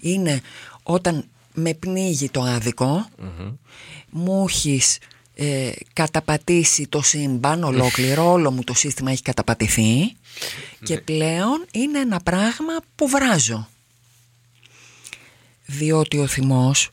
Είναι 0.00 0.40
όταν 0.82 1.24
με 1.54 1.74
πνίγει 1.74 2.28
το 2.28 2.42
άδικο, 2.42 3.08
μου 4.10 4.44
έχεις 4.48 4.98
ε, 5.34 5.70
καταπατήσει 5.92 6.86
το 6.88 7.02
σύμπαν 7.02 7.64
ολόκληρο, 7.64 8.30
όλο 8.30 8.50
μου 8.50 8.64
το 8.64 8.74
σύστημα 8.74 9.10
έχει 9.10 9.22
καταπατηθεί 9.22 10.12
και 10.82 10.98
πλέον 10.98 11.64
είναι 11.72 11.98
ένα 11.98 12.20
πράγμα 12.20 12.72
που 12.94 13.08
βράζω. 13.08 13.68
Διότι 15.66 16.18
ο 16.18 16.26
θυμός 16.26 16.90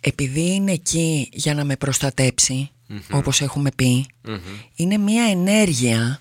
επειδή 0.00 0.54
είναι 0.54 0.72
εκεί 0.72 1.28
για 1.32 1.54
να 1.54 1.64
με 1.64 1.76
προστατεψει 1.76 2.70
όπως 3.12 3.40
έχουμε 3.40 3.70
πει, 3.76 4.06
είναι 4.74 4.96
μια 4.98 5.24
ενέργεια 5.24 6.20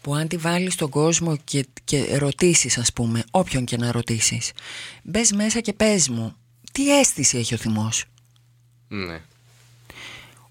που 0.00 0.14
αν 0.14 0.28
τη 0.28 0.36
βάλεις 0.36 0.72
στον 0.72 0.90
κόσμο 0.90 1.36
και, 1.44 1.66
και 1.84 2.16
ρωτήσεις 2.16 2.78
ας 2.78 2.92
πούμε, 2.92 3.24
όποιον 3.30 3.64
και 3.64 3.76
να 3.76 3.92
ρωτήσεις, 3.92 4.52
μπες 5.02 5.32
μέσα 5.32 5.60
και 5.60 5.72
πες 5.72 6.08
μου, 6.08 6.34
τι 6.72 6.98
αίσθηση 6.98 7.38
έχει 7.38 7.54
ο 7.54 7.56
θυμός; 7.56 8.04
Ναι. 8.88 9.20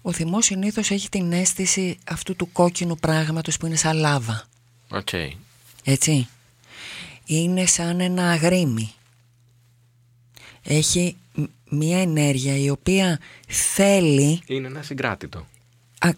Ο 0.02 0.12
θυμός 0.12 0.44
συνήθως 0.44 0.90
έχει 0.90 1.08
την 1.08 1.32
αίσθηση 1.32 1.98
αυτού 2.04 2.36
του 2.36 2.52
κόκκινου 2.52 2.96
πράγματος 2.96 3.56
που 3.56 3.66
είναι 3.66 3.76
σαν 3.76 3.96
λάβα. 3.96 4.48
Οκ. 4.88 5.08
Έτσι. 5.84 6.28
Είναι 7.24 7.66
σαν 7.66 8.00
ένα 8.00 8.30
αγρίμι. 8.30 8.92
Έχει 10.62 11.16
μ- 11.34 11.44
μια 11.68 12.00
ενέργεια 12.00 12.56
η 12.56 12.70
οποία 12.70 13.20
θέλει... 13.48 14.40
Είναι 14.46 14.66
ασυγκράτητο. 14.66 15.46
Α, 15.98 16.08
ε, 16.08 16.14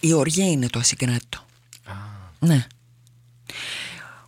η 0.00 0.12
οργή 0.12 0.50
είναι 0.50 0.68
το 0.68 0.78
ασυγκράτητο. 0.78 1.46
Ναι. 2.38 2.66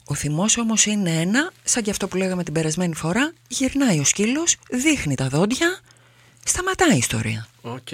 Ο 0.04 0.14
θυμός 0.14 0.56
όμως 0.56 0.86
είναι 0.86 1.10
ένα, 1.20 1.52
σαν 1.64 1.82
και 1.82 1.90
αυτό 1.90 2.08
που 2.08 2.16
λέγαμε 2.16 2.44
την 2.44 2.52
περασμένη 2.52 2.94
φορά, 2.94 3.32
γυρνάει 3.48 3.98
ο 3.98 4.04
σκύλος, 4.04 4.56
δείχνει 4.70 5.14
τα 5.14 5.28
δόντια, 5.28 5.80
σταματάει 6.44 6.94
η 6.94 6.98
ιστορία. 6.98 7.46
Οκ. 7.60 7.88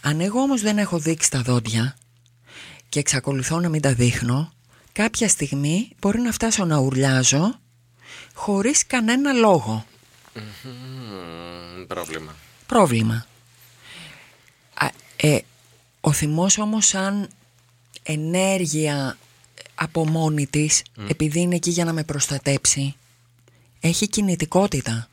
Αν 0.00 0.20
εγώ 0.20 0.40
όμως 0.40 0.60
δεν 0.60 0.78
έχω 0.78 0.98
δείξει 0.98 1.30
τα 1.30 1.42
δόντια 1.42 1.96
και 2.88 2.98
εξακολουθώ 2.98 3.60
να 3.60 3.68
μην 3.68 3.80
τα 3.80 3.92
δείχνω, 3.92 4.52
κάποια 4.92 5.28
στιγμή 5.28 5.90
μπορεί 5.98 6.20
να 6.20 6.32
φτάσω 6.32 6.64
να 6.64 6.78
ουρλιάζω 6.78 7.58
χωρίς 8.34 8.86
κανένα 8.86 9.32
λόγο. 9.32 9.86
Μμμ, 10.34 11.86
Πρόβλημα. 11.86 12.34
Πρόβλημα. 12.66 13.26
Α, 14.74 14.88
ε, 15.16 15.38
ο 16.00 16.12
θυμός 16.12 16.58
όμως 16.58 16.86
σαν 16.86 17.28
ενέργεια 18.12 19.18
από 19.74 20.08
μόνη 20.08 20.46
της, 20.46 20.82
επειδή 21.08 21.40
είναι 21.40 21.54
εκεί 21.54 21.70
για 21.70 21.84
να 21.84 21.92
με 21.92 22.04
προστατέψει, 22.04 22.94
έχει 23.80 24.08
κινητικότητα. 24.08 25.08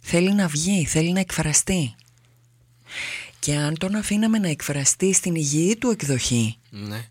Θέλει 0.00 0.32
να 0.34 0.48
βγει, 0.48 0.84
θέλει 0.84 1.12
να 1.12 1.20
εκφραστεί. 1.20 1.94
Και 3.38 3.54
αν 3.54 3.78
τον 3.78 3.94
αφήναμε 3.94 4.38
να 4.38 4.48
εκφραστεί 4.48 5.12
στην 5.12 5.34
υγιή 5.34 5.76
του 5.76 5.90
εκδοχή, 5.90 6.56
Ναι. 6.70 7.08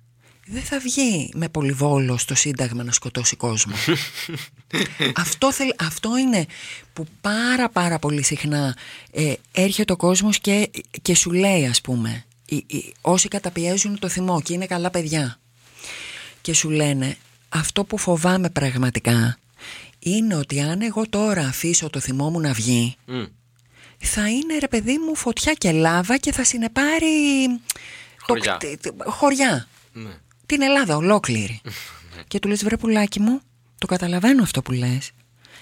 δεν 0.47 0.61
θα 0.63 0.79
βγει 0.79 1.31
με 1.33 1.49
πολυβόλο 1.49 2.17
στο 2.17 2.35
Σύνταγμα 2.35 2.83
να 2.83 2.91
σκοτώσει 2.91 3.35
κόσμο. 3.35 3.73
αυτό, 5.15 5.53
θέλ, 5.53 5.69
αυτό 5.79 6.17
είναι 6.17 6.45
που 6.93 7.07
πάρα 7.21 7.69
πάρα 7.69 7.99
πολύ 7.99 8.23
συχνά 8.23 8.77
ε, 9.11 9.33
έρχεται 9.51 9.93
ο 9.93 9.95
κόσμος 9.95 10.39
και, 10.39 10.69
και 11.01 11.15
σου 11.15 11.31
λέει 11.31 11.65
ας 11.65 11.81
πούμε 11.81 12.25
οι, 12.45 12.63
οι- 12.67 12.93
όσοι 13.01 13.27
καταπιέζουν 13.27 13.99
το 13.99 14.09
θυμό 14.09 14.41
και 14.41 14.53
είναι 14.53 14.65
καλά 14.65 14.89
παιδιά 14.89 15.39
και 16.41 16.53
σου 16.53 16.69
λένε 16.69 17.17
αυτό 17.49 17.83
που 17.83 17.97
φοβάμαι 17.97 18.49
πραγματικά 18.49 19.37
είναι 19.99 20.35
ότι 20.35 20.61
αν 20.61 20.81
εγώ 20.81 21.09
τώρα 21.09 21.41
αφήσω 21.47 21.89
το 21.89 21.99
θυμό 21.99 22.29
μου 22.29 22.39
να 22.39 22.53
βγει 22.53 22.95
Μμ. 23.05 23.23
θα 23.97 24.29
είναι 24.29 24.57
ρε 24.59 24.67
παιδί 24.67 24.97
μου 24.97 25.15
φωτιά 25.15 25.53
και 25.53 25.71
λάβα 25.71 26.17
και 26.17 26.31
θα 26.31 26.43
συνεπάρει 26.43 27.47
Χωριά. 28.19 28.57
Το, 28.57 28.67
κτ- 28.75 29.03
χωριά 29.09 29.67
Ναι. 29.93 30.09
την 30.45 30.61
Ελλάδα 30.61 30.95
ολόκληρη. 30.95 31.61
και 32.27 32.39
του 32.39 32.47
λες 32.47 32.63
βρε 32.63 32.77
πουλάκι 32.77 33.19
μου, 33.19 33.41
το 33.77 33.87
καταλαβαίνω 33.87 34.43
αυτό 34.43 34.61
που 34.61 34.71
λες, 34.71 35.11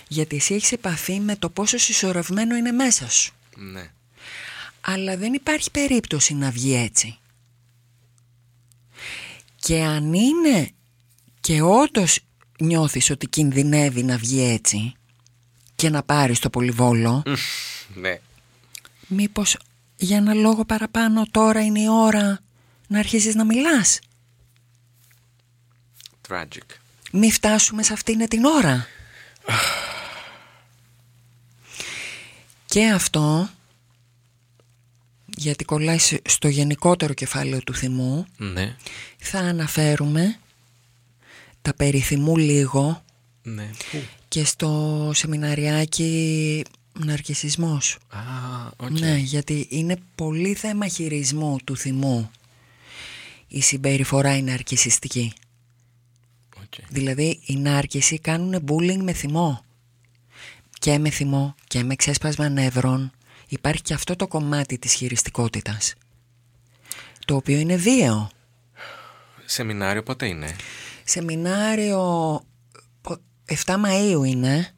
γιατί 0.07 0.35
εσύ 0.35 0.53
έχεις 0.53 0.71
επαφή 0.71 1.19
με 1.19 1.35
το 1.35 1.49
πόσο 1.49 1.77
συσσωρευμένο 1.77 2.55
είναι 2.55 2.71
μέσα 2.71 3.09
σου. 3.09 3.33
Ναι. 3.55 3.91
Αλλά 4.81 5.17
δεν 5.17 5.33
υπάρχει 5.33 5.71
περίπτωση 5.71 6.33
να 6.33 6.51
βγει 6.51 6.75
έτσι. 6.75 7.17
Και 9.55 9.81
αν 9.83 10.13
είναι 10.13 10.69
και 11.39 11.61
όντως 11.61 12.19
νιώθεις 12.59 13.09
ότι 13.09 13.27
κινδυνεύει 13.27 14.03
να 14.03 14.17
βγει 14.17 14.41
έτσι 14.43 14.93
και 15.75 15.89
να 15.89 16.03
πάρεις 16.03 16.39
το 16.39 16.49
πολυβόλο, 16.49 17.23
Ναι. 17.95 18.19
μήπως 19.07 19.57
για 19.95 20.17
ένα 20.17 20.33
λόγο 20.33 20.65
παραπάνω 20.65 21.25
τώρα 21.31 21.61
είναι 21.63 21.79
η 21.79 21.87
ώρα 21.89 22.39
να 22.87 22.99
αρχίσεις 22.99 23.35
να 23.35 23.45
μιλάς; 23.45 23.99
Tragic. 26.27 26.75
Μη 27.11 27.31
φτάσουμε 27.31 27.83
σε 27.83 27.93
αυτήν 27.93 28.27
την 28.27 28.43
ώρα. 28.45 28.87
Και 32.65 32.89
αυτό, 32.89 33.49
γιατί 35.37 35.63
κολλάει 35.65 35.97
σε- 35.97 36.21
στο 36.27 36.47
γενικότερο 36.47 37.13
κεφάλαιο 37.13 37.59
του 37.61 37.73
θυμού, 37.73 38.25
Ναι. 38.37 38.75
θα 39.17 39.39
αναφέρουμε 39.39 40.39
τα 41.61 41.73
περί 41.73 41.99
θυμού 41.99 42.37
λίγο 42.37 43.03
Ναι. 43.43 43.69
Πού; 43.91 43.97
και 44.27 44.45
στο 44.45 45.11
σεμιναριάκι 45.13 46.63
ναρκισσισμός. 47.05 47.97
Α, 48.09 48.19
οκ. 48.77 48.89
Ναι, 48.99 49.15
γιατί 49.17 49.67
είναι 49.69 49.95
πολύ 50.15 50.53
θέμα 50.53 50.87
χειρισμού 50.87 51.57
του 51.63 51.77
θυμού. 51.77 52.31
Η 53.47 53.61
συμπεριφορά 53.61 54.37
είναι 54.37 54.51
ναρκισσιστική. 54.51 55.33
Οκ. 56.57 56.73
Δηλαδή 56.89 57.39
οι 57.45 57.55
νάρκισσοι 57.55 58.19
κάνουν 58.19 58.63
bullying 58.67 59.01
με 59.03 59.13
θυμό. 59.13 59.63
Και 60.79 60.97
με 60.97 61.09
θυμό 61.09 61.55
και 61.67 61.83
με 61.83 61.95
ξέσπασμα 61.95 62.49
νεύρων. 62.49 63.11
Υπάρχει 63.51 63.81
και 63.81 63.93
αυτό 63.93 64.15
το 64.15 64.27
κομμάτι 64.27 64.77
της 64.79 64.93
χειριστικότητας. 64.93 65.93
Το 67.25 67.35
οποίο 67.35 67.57
είναι 67.57 67.75
βίαιο. 67.75 68.29
Σεμινάριο 69.45 70.03
πότε 70.03 70.25
είναι; 70.27 70.55
Σεμινάριο 71.03 71.99
πο- 73.01 73.17
7 73.45 73.75
Μαΐου 73.85 74.25
είναι. 74.25 74.73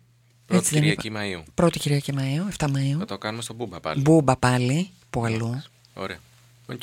Πρώτη 0.46 0.62
Έτσι 0.64 0.74
δεν 0.74 0.82
Κυριακή 0.82 1.12
Μαΐου. 1.16 1.44
Πρώτη 1.54 1.80
Κυριακή 1.80 2.14
Μαΐου, 2.18 2.52
7 2.58 2.68
Μαΐου. 2.68 2.98
Θα 3.00 3.06
το 3.06 3.18
κάνουμε 3.18 3.42
στο 3.44 3.54
Μπούμπα 3.54 3.80
πάλι. 3.80 4.02
Μπούμπα 4.02 4.38
πάλι, 4.38 4.90
που 5.10 5.26
αλλού. 5.26 5.62
Ωραία. 5.94 6.18
Οκ. 6.68 6.82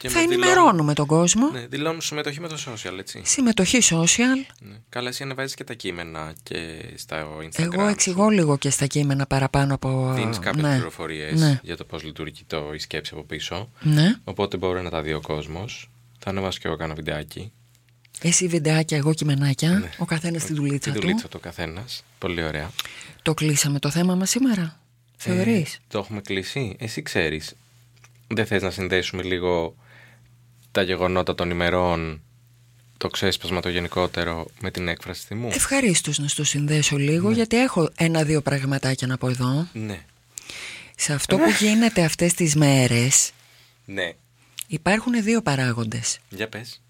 Και 0.00 0.08
Θα 0.08 0.20
με 0.20 0.26
δηλώνουν- 0.26 0.48
ενημερώνουμε 0.48 0.94
τον 0.94 1.06
κόσμο. 1.06 1.50
Ναι, 1.50 1.66
δηλώνουν 1.66 2.00
συμμετοχή 2.00 2.40
με 2.40 2.48
το 2.48 2.56
social, 2.66 2.98
έτσι. 2.98 3.22
Συμμετοχή 3.24 3.78
social. 3.82 4.52
Ναι. 4.60 4.74
Καλά, 4.88 5.08
εσύ 5.08 5.22
ανεβάζεις 5.22 5.54
και 5.54 5.64
τα 5.64 5.74
κείμενα 5.74 6.32
και 6.42 6.56
στα 6.96 7.26
Instagram. 7.42 7.58
Εγώ 7.72 7.86
εξηγώ 7.86 8.28
λίγο 8.28 8.58
και 8.58 8.70
στα 8.70 8.86
κείμενα 8.86 9.26
παραπάνω 9.26 9.74
από... 9.74 10.12
Δίνεις 10.14 10.38
κάποιες 10.38 10.64
ναι. 10.64 10.72
πληροφορίες 10.74 11.40
Ναι. 11.40 11.60
για 11.62 11.76
το 11.76 11.84
πώς 11.84 12.02
λειτουργεί 12.02 12.42
το, 12.46 12.70
η 12.74 12.78
σκέψη 12.78 13.10
από 13.14 13.22
πίσω. 13.24 13.68
Ναι. 13.80 14.14
Οπότε 14.24 14.56
μπορεί 14.56 14.82
να 14.82 14.90
τα 14.90 15.02
δει 15.02 15.12
ο 15.12 15.20
κόσμος. 15.20 15.90
Θα 16.18 16.30
ανεβάσω 16.30 16.58
και 16.58 16.68
εγώ 16.68 16.76
κάνα 16.76 16.94
βιντεάκι. 16.94 17.52
Εσύ 18.22 18.46
βιντεάκια, 18.46 18.96
εγώ 18.96 19.14
κειμενάκια. 19.14 19.70
Ναι. 19.70 19.90
Ο 19.98 20.04
καθένας 20.04 20.42
στην 20.42 20.54
δουλίτσα 20.54 20.90
Την 20.90 21.00
του. 21.00 21.06
δουλίτσα 21.06 21.28
του 21.28 21.40
καθένας. 21.40 22.04
Πολύ 22.18 22.42
ωραία. 22.44 22.70
Το 23.22 23.34
κλείσαμε 23.34 23.78
το 23.78 23.90
θέμα 23.90 24.14
μας 24.14 24.30
σήμερα. 24.30 24.80
Θεωρείς; 25.16 25.74
Ε, 25.74 25.78
το 25.88 25.98
έχουμε 25.98 26.20
κλείσει. 26.20 26.76
Εσύ 26.78 27.02
ξέρεις. 27.02 27.54
Δεν 28.26 28.46
θες 28.46 28.62
να 28.62 28.70
συνδέσουμε 28.70 29.22
λίγο 29.22 29.74
τα 30.72 30.82
γεγονότα 30.82 31.34
των 31.34 31.50
ημερών, 31.50 32.22
το 32.96 33.08
ξέσπασμα 33.08 33.60
το 33.60 33.68
γενικότερο 33.68 34.46
με 34.60 34.70
την 34.70 34.88
έκφραση 34.88 35.26
θυμού; 35.26 35.48
Ευχαρίστως 35.52 36.18
να 36.18 36.28
στο 36.28 36.44
συνδέσω 36.44 36.96
λίγο 36.96 37.30
γιατί 37.30 37.56
έχω 37.60 37.90
ένα-δύο 37.96 38.40
πραγματάκια 38.42 39.06
να 39.06 39.18
πω 39.18 39.28
εδώ. 39.28 39.68
Ναι. 39.72 40.04
Σε 40.96 41.12
αυτό 41.12 41.36
που 41.36 41.50
γίνεται 41.60 42.04
αυτές 42.04 42.34
τις 42.34 42.54
μέρες 42.54 43.30
Ναι. 43.84 44.12
υπάρχουν 44.66 45.22
δύο 45.22 45.42
παράγοντες. 45.42 46.18
Για 46.28 46.48
πες. 46.48 46.80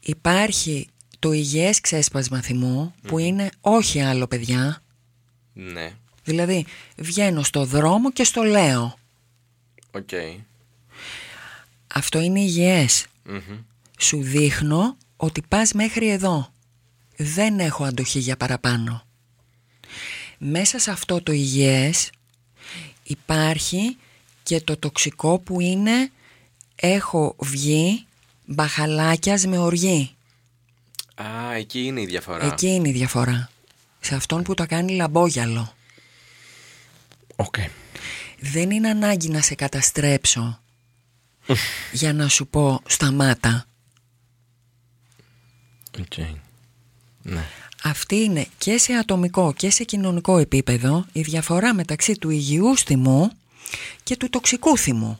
Υπάρχει 0.00 0.88
το 1.18 1.32
υγιές 1.32 1.80
ξέσπασμα 1.80 2.40
θυμού 2.42 2.94
που 3.06 3.18
είναι 3.18 3.50
όχι 3.60 4.00
άλλο 4.00 4.26
παιδιά. 4.26 4.82
Ναι. 5.52 5.92
Δηλαδή 6.24 6.66
βγαίνω 6.96 7.42
στο 7.42 7.64
δρόμο 7.64 8.12
και 8.12 8.24
στο 8.24 8.42
λέω. 8.42 8.98
Οκ. 9.90 10.08
Αυτό 11.94 12.20
είναι 12.20 12.40
υγιές. 12.40 13.06
Μμμ. 13.24 13.58
Σου 13.98 14.22
δείχνω 14.22 14.96
ότι 15.16 15.42
πας 15.48 15.72
μέχρι 15.72 16.08
εδώ. 16.08 16.52
Δεν 17.16 17.58
έχω 17.58 17.84
αντοχή 17.84 18.18
για 18.18 18.36
παραπάνω. 18.36 19.06
Μέσα 20.38 20.78
σε 20.78 20.90
αυτό 20.90 21.22
το 21.22 21.32
υγιές 21.32 22.10
υπάρχει 23.02 23.96
και 24.42 24.60
το 24.60 24.76
τοξικό 24.76 25.38
που 25.38 25.60
είναι 25.60 26.10
έχω 26.74 27.36
βγει 27.38 28.06
μπαχαλάκιας 28.44 29.46
με 29.46 29.58
οργή. 29.58 30.14
Α, 31.14 31.54
εκεί 31.54 31.80
είναι 31.80 32.00
η 32.00 32.06
διαφορά. 32.06 32.46
Εκεί 32.46 32.66
είναι 32.66 32.88
η 32.88 32.92
διαφορά. 32.92 33.50
Σε 34.00 34.14
αυτόν 34.14 34.42
που 34.42 34.54
το 34.54 34.66
κάνει 34.66 34.92
λαμπόγυαλο. 34.92 35.74
Οκ. 37.36 37.56
Δεν 38.38 38.70
είναι 38.70 38.88
ανάγκη 38.88 39.28
να 39.28 39.40
σε 39.40 39.54
καταστρέψω 39.54 40.61
για 41.92 42.12
να 42.12 42.28
σου 42.28 42.46
πω 42.46 42.80
σταμάτα. 42.86 43.66
Οκ. 46.00 46.26
Ναι. 47.22 47.44
Αυτή 47.82 48.16
είναι 48.16 48.46
και 48.58 48.78
σε 48.78 48.92
ατομικό 48.92 49.52
και 49.52 49.70
σε 49.70 49.84
κοινωνικό 49.84 50.38
επίπεδο 50.38 51.06
η 51.12 51.20
διαφορά 51.20 51.74
μεταξύ 51.74 52.12
του 52.14 52.30
υγιούς 52.30 52.82
θυμού 52.82 53.30
και 54.02 54.16
του 54.16 54.30
τοξικού 54.30 54.78
θυμού. 54.78 55.18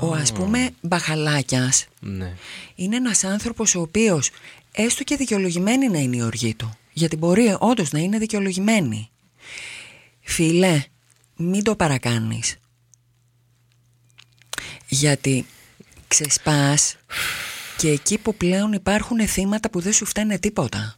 Ο 0.00 0.12
ας 0.12 0.32
πούμε 0.32 0.70
μπαχαλάκιας 0.80 1.86
Ναι. 2.00 2.36
είναι 2.74 2.96
ένας 2.96 3.24
άνθρωπος 3.24 3.74
ο 3.74 3.80
οποίος 3.80 4.30
έστω 4.72 5.04
και 5.04 5.16
δικαιολογημένη 5.16 5.88
να 5.88 5.98
είναι 5.98 6.16
η 6.16 6.22
οργή 6.22 6.54
του 6.54 6.76
γιατί 6.92 7.16
μπορεί 7.16 7.56
όντως 7.58 7.90
να 7.92 7.98
είναι 7.98 8.18
δικαιολογημένη. 8.18 9.10
Φίλε, 10.20 10.82
μην 11.36 11.62
το 11.62 11.76
παρακάνεις. 11.76 12.56
Γιατί 14.92 15.46
ξεσπάς 16.08 16.96
και 17.76 17.88
εκεί 17.88 18.18
που 18.18 18.34
πλέον 18.34 18.72
υπάρχουν 18.72 19.28
θύματα 19.28 19.70
που 19.70 19.80
δεν 19.80 19.92
σου 19.92 20.04
φταίνε 20.04 20.38
τίποτα. 20.38 20.96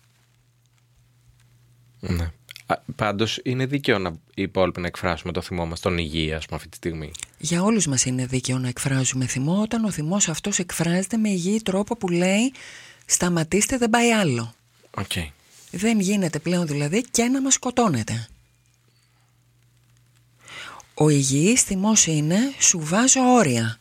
ναι. 2.00 2.30
Α, 2.66 2.76
πάντως 2.96 3.40
είναι 3.42 3.66
δίκαιο 3.66 3.98
να 3.98 4.10
οι 4.34 4.42
υπόλοιποι 4.42 4.80
να 4.80 4.86
εκφράσουμε 4.86 5.32
το 5.32 5.40
θυμό 5.40 5.66
μας, 5.66 5.80
τον 5.80 5.98
υγεία, 5.98 6.36
ας 6.36 6.44
πούμε, 6.44 6.56
αυτή 6.56 6.68
τη 6.68 6.76
στιγμή. 6.76 7.10
Για 7.38 7.62
όλους 7.62 7.86
μας 7.86 8.04
είναι 8.04 8.26
δίκαιο 8.26 8.58
να 8.58 8.68
εκφράζουμε 8.68 9.26
θυμό 9.26 9.60
όταν 9.60 9.84
ο 9.84 9.90
θυμός 9.90 10.28
αυτός 10.28 10.58
εκφράζεται 10.58 11.16
με 11.16 11.28
υγιή 11.28 11.62
τρόπο 11.62 11.96
που 11.96 12.08
λέει 12.08 12.52
σταματήστε 13.06 13.76
δεν 13.76 13.90
πάει 13.90 14.12
άλλο. 14.12 14.54
Οκ. 14.90 15.12
Δεν 15.70 16.00
γίνεται 16.00 16.38
πλέον 16.38 16.66
δηλαδή 16.66 17.04
και 17.10 17.24
να 17.24 17.40
μας 17.42 17.54
σκοτώνετε. 17.54 18.28
Ο 20.94 21.08
υγιής 21.08 21.62
θυμός 21.62 22.06
είναι 22.06 22.38
σου 22.58 22.80
βάζω 22.82 23.20
όρια. 23.20 23.78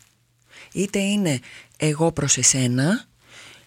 Είτε 0.74 1.00
είναι 1.00 1.40
εγώ 1.78 2.12
προς 2.12 2.38
εσένα, 2.38 3.06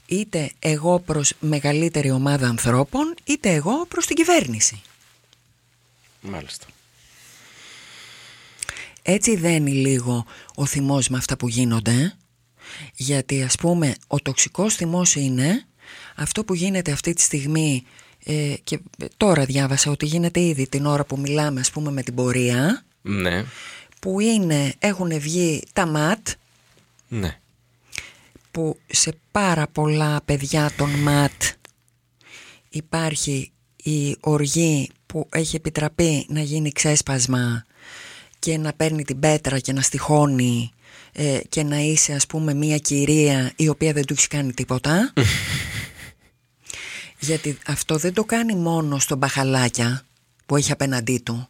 είτε 0.07 0.51
εγώ 0.59 1.01
προς 1.01 1.33
μεγαλύτερη 1.41 2.11
ομάδα 2.11 2.49
ανθρώπων, 2.49 3.15
είτε 3.25 3.51
εγώ 3.53 3.87
προς 3.87 4.07
την 4.07 4.17
κυβέρνηση. 4.17 4.83
Μάλιστα. 6.21 6.67
Έτσι 9.03 9.37
δένει 9.37 9.71
λίγο 9.73 10.27
ο 10.55 10.67
θυμός 10.67 11.09
με 11.09 11.17
αυτά 11.17 11.37
που 11.37 11.49
γίνονται 11.49 11.93
ε. 11.93 12.13
γιατί 12.95 13.43
ας 13.43 13.57
πούμε 13.57 13.95
ο 14.07 14.21
τοξικός 14.21 14.75
θυμός 14.75 15.15
είναι 15.15 15.65
αυτό 16.17 16.45
που 16.45 16.55
γίνεται 16.55 16.93
αυτή 16.93 17.13
τη 17.13 17.23
στιγμή 17.23 17.85
ε, 18.25 18.55
και 18.65 18.79
τώρα 19.17 19.45
διάβασα 19.45 19.91
ότι 19.91 20.07
γίνεται 20.07 20.41
ήδη 20.41 20.69
την 20.69 20.87
ώρα 20.87 21.05
που 21.05 21.19
μιλάμε 21.19 21.61
ας 21.61 21.71
πούμε 21.71 21.91
με 21.91 22.03
την 22.03 22.15
πορεία 22.15 22.85
Ναι. 23.03 23.45
που 24.01 24.21
είναι, 24.21 24.75
έχουν 24.79 25.21
βγει 25.21 25.63
τα 25.73 25.87
ΜΑΤ 25.87 26.29
Ναι. 27.09 27.41
που 28.51 28.79
σε 28.87 29.13
πάρα 29.31 29.67
πολλά 29.67 30.21
παιδιά 30.25 30.71
των 30.77 30.91
ΜΑΤ 30.91 31.43
υπάρχει 32.69 33.53
η 33.83 34.17
οργή 34.21 34.91
που 35.07 35.29
έχει 35.31 35.57
επιτραπεί 35.57 36.27
να 36.29 36.41
γίνει 36.41 36.73
ξέσπασμα 36.73 37.65
και 38.39 38.59
να 38.59 38.73
παίρνει 38.73 39.05
την 39.05 39.21
πέτρα 39.21 39.59
και 39.59 39.73
να 39.73 39.81
στοιχώνει 39.81 40.71
ε, 41.13 41.41
και 41.49 41.63
να 41.63 41.77
είσαι 41.79 42.13
ας 42.13 42.27
πούμε 42.27 42.55
μια 42.55 42.79
κυρία 42.79 43.53
η 43.57 43.69
οποία 43.69 43.93
δεν 43.93 44.05
του 44.05 44.13
έχεις 44.13 44.27
κάνει 44.27 44.53
τίποτα 44.53 45.13
γιατί 47.19 47.59
αυτό 47.67 47.97
δεν 47.97 48.15
το 48.15 48.25
κάνει 48.25 48.55
μόνο 48.55 48.99
στον 48.99 49.19
μπαχαλάκια 49.19 50.03
που 50.47 50.57
έχει 50.57 50.73
απέναντί 50.73 51.19
του 51.19 51.49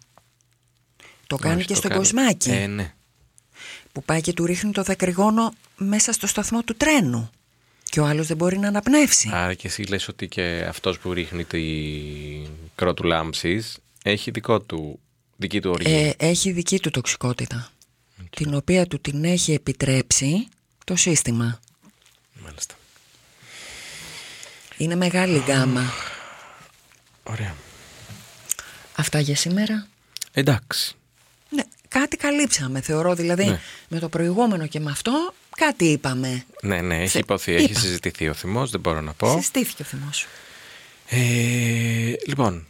το 1.27 1.37
κάνει 1.37 1.57
Όχι, 1.57 1.66
και 1.66 1.73
το 1.73 1.79
στον 1.79 1.90
κάνει. 1.90 2.03
κοσμάκι 2.03 2.51
Ε, 2.51 2.66
ναι. 2.66 2.95
Που 3.96 4.04
πάει 4.04 4.20
και 4.20 4.32
του 4.32 4.46
ρίχνει 4.46 4.70
το 4.70 4.82
δακρυγόνο 4.82 5.54
μέσα 5.76 6.12
στο 6.12 6.26
σταθμό 6.26 6.62
του 6.62 6.74
τρένου 6.74 7.30
και 7.82 8.00
ο 8.00 8.04
άλλος 8.04 8.26
δεν 8.26 8.37
μπορεί 8.37 8.59
να 8.59 8.68
αναπνεύσει. 8.68 9.30
Άρα 9.32 9.54
και 9.54 9.66
εσύ 9.66 9.82
λες 9.82 10.09
ότι 10.09 10.28
και 10.28 10.64
αυτός 10.68 10.98
που 10.98 11.12
ρίχνει 11.12 11.44
την 11.44 12.50
κρότου 12.74 13.04
λάμψης 13.04 13.78
έχει 14.02 14.30
δικό 14.30 14.61
του, 14.61 15.00
δική 15.37 15.61
του 15.61 15.70
οργή. 15.70 15.92
Ε, 15.92 16.12
έχει 16.16 16.52
δική 16.52 16.80
του 16.80 16.90
τοξικότητα, 16.90 17.70
την 18.30 18.54
οποία 18.54 18.87
του 18.87 19.00
την 19.00 19.24
έχει 19.24 19.52
επιτρέψει 19.52 20.48
το 20.85 20.96
σύστημα. 20.96 21.61
Μάλιστα. 22.44 22.74
Είναι 24.76 24.94
μεγάλη 24.94 25.38
γκάμα. 25.38 25.82
Ωραία. 27.22 27.54
Αυτά 28.96 29.20
για 29.20 29.37
σήμερα. 29.37 29.87
Εντάξει. 30.32 30.96
Ναι, 32.11 32.16
κάτι 32.16 32.16
καλύψαμε 32.16 32.81
θεωρώ, 32.81 33.14
δηλαδή 33.14 33.45
Ναι. 33.45 33.61
με 33.88 33.99
το 33.99 34.09
προηγούμενο 34.09 34.66
και 34.66 34.81
με 34.81 34.90
αυτό 34.90 35.35
κάτι 35.57 35.85
είπαμε. 35.85 36.45
Ναι, 36.62 36.81
ναι, 36.81 36.97
έχει 37.01 37.09
Σε- 37.09 37.19
υποθεί, 37.19 37.53
έχει 37.53 37.71
είπα. 37.71 37.79
συζητηθεί 37.81 38.29
ο 38.29 38.35
θυμός, 38.35 38.71
δεν 38.71 38.81
μπορώ 38.81 39.01
να 39.01 39.12
πω. 39.12 39.37
Συστήθηκε 39.37 39.83
ο 39.83 39.85
θυμός 39.85 40.16
σου. 40.16 40.29
Ε, 41.09 42.12
λοιπόν, 42.27 42.66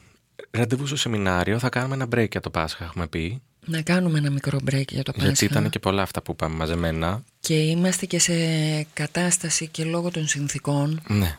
ραντεβού 0.51 0.87
στο 0.87 0.97
σεμινάριο, 0.97 1.59
θα 1.59 1.69
κάνουμε 1.69 1.95
ένα 1.95 2.05
break 2.15 2.31
για 2.31 2.41
το 2.41 2.51
Πάσχα, 2.51 2.85
έχουμε 2.85 3.07
πει. 3.07 3.43
Να 3.69 3.83
κάνουμε 3.83 4.19
ένα 4.19 4.31
μικρό 4.31 4.59
break 4.71 4.89
για 4.89 5.03
το 5.03 5.13
Πάσχα. 5.13 5.27
Γιατί 5.27 5.45
ήταν 5.45 5.71
και 5.71 5.79
πολλά 5.79 6.03
αυτά 6.03 6.23
που 6.23 6.33
είπαμε 6.33 6.55
μαζεμένα. 6.57 7.23
Και 7.41 7.55
είμαστε 7.55 8.07
και 8.07 8.19
σε 8.19 8.33
κατάσταση 8.93 9.67
και 9.69 9.85
λόγω 9.85 10.11
των 10.11 10.27
συνθήκων. 10.29 11.03
Ναι. 11.09 11.39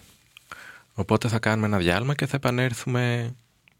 Οπότε 0.93 1.27
θα 1.27 1.39
κάνουμε 1.39 1.67
ένα 1.67 1.77
διάλειμμα 1.77 2.15
και 2.15 2.25
θα 2.25 2.35
επανέλθουμε 2.35 3.33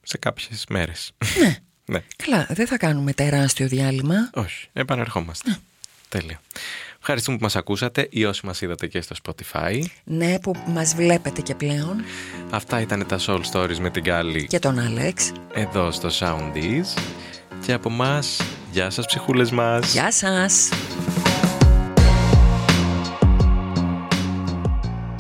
σε 0.03 0.17
κάποιες 0.17 0.63
μέρες. 0.69 1.11
Ναι. 1.39 1.57
ναι. 1.87 1.99
Καλά, 2.23 2.47
δεν 2.49 2.67
θα 2.67 2.77
κάνουμε 2.77 3.13
τεράστιο 3.13 3.67
διάλειμμα. 3.67 4.29
Όχι, 4.33 4.67
επανερχόμαστε. 4.73 5.57
Τέλεια. 6.09 6.41
Ευχαριστούμε 6.99 7.37
που 7.37 7.43
μας 7.43 7.55
ακούσατε 7.55 8.07
ή 8.11 8.25
όσοι 8.25 8.45
μας 8.45 8.61
είδατε 8.61 8.87
και 8.87 9.01
στο 9.01 9.15
Spotify. 9.23 9.81
Ναι, 10.03 10.39
που 10.39 10.55
μας 10.67 10.95
βλέπετε 10.95 11.41
και 11.41 11.55
πλέον. 11.55 12.03
Αυτά 12.49 12.81
ήταν 12.81 13.05
τα 13.07 13.19
Soul 13.19 13.41
Stories 13.51 13.77
με 13.77 13.89
την 13.89 14.03
Κάλλη 14.03 14.47
Και 14.47 14.59
τον 14.59 14.79
Άλεξ. 14.79 15.31
εδώ 15.53 15.91
στο 15.91 16.09
Soundies. 16.19 17.01
Και 17.65 17.73
από 17.73 17.89
μας, 17.89 18.41
γεια 18.71 18.89
σας 18.89 19.05
ψυχούλες 19.05 19.51
μας. 19.51 19.91
Γεια 19.93 20.11
σας! 20.11 20.69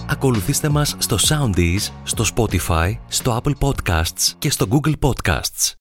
Ακολουθήστε 0.09 0.69
μας 0.69 0.95
στο 0.97 1.17
Soundees, 1.29 1.91
στο 2.03 2.25
Spotify, 2.35 2.97
στο 3.07 3.41
Apple 3.43 3.67
Podcasts 3.67 4.33
και 4.37 4.49
στο 4.49 4.67
Google 4.71 4.93
Podcasts. 4.99 5.73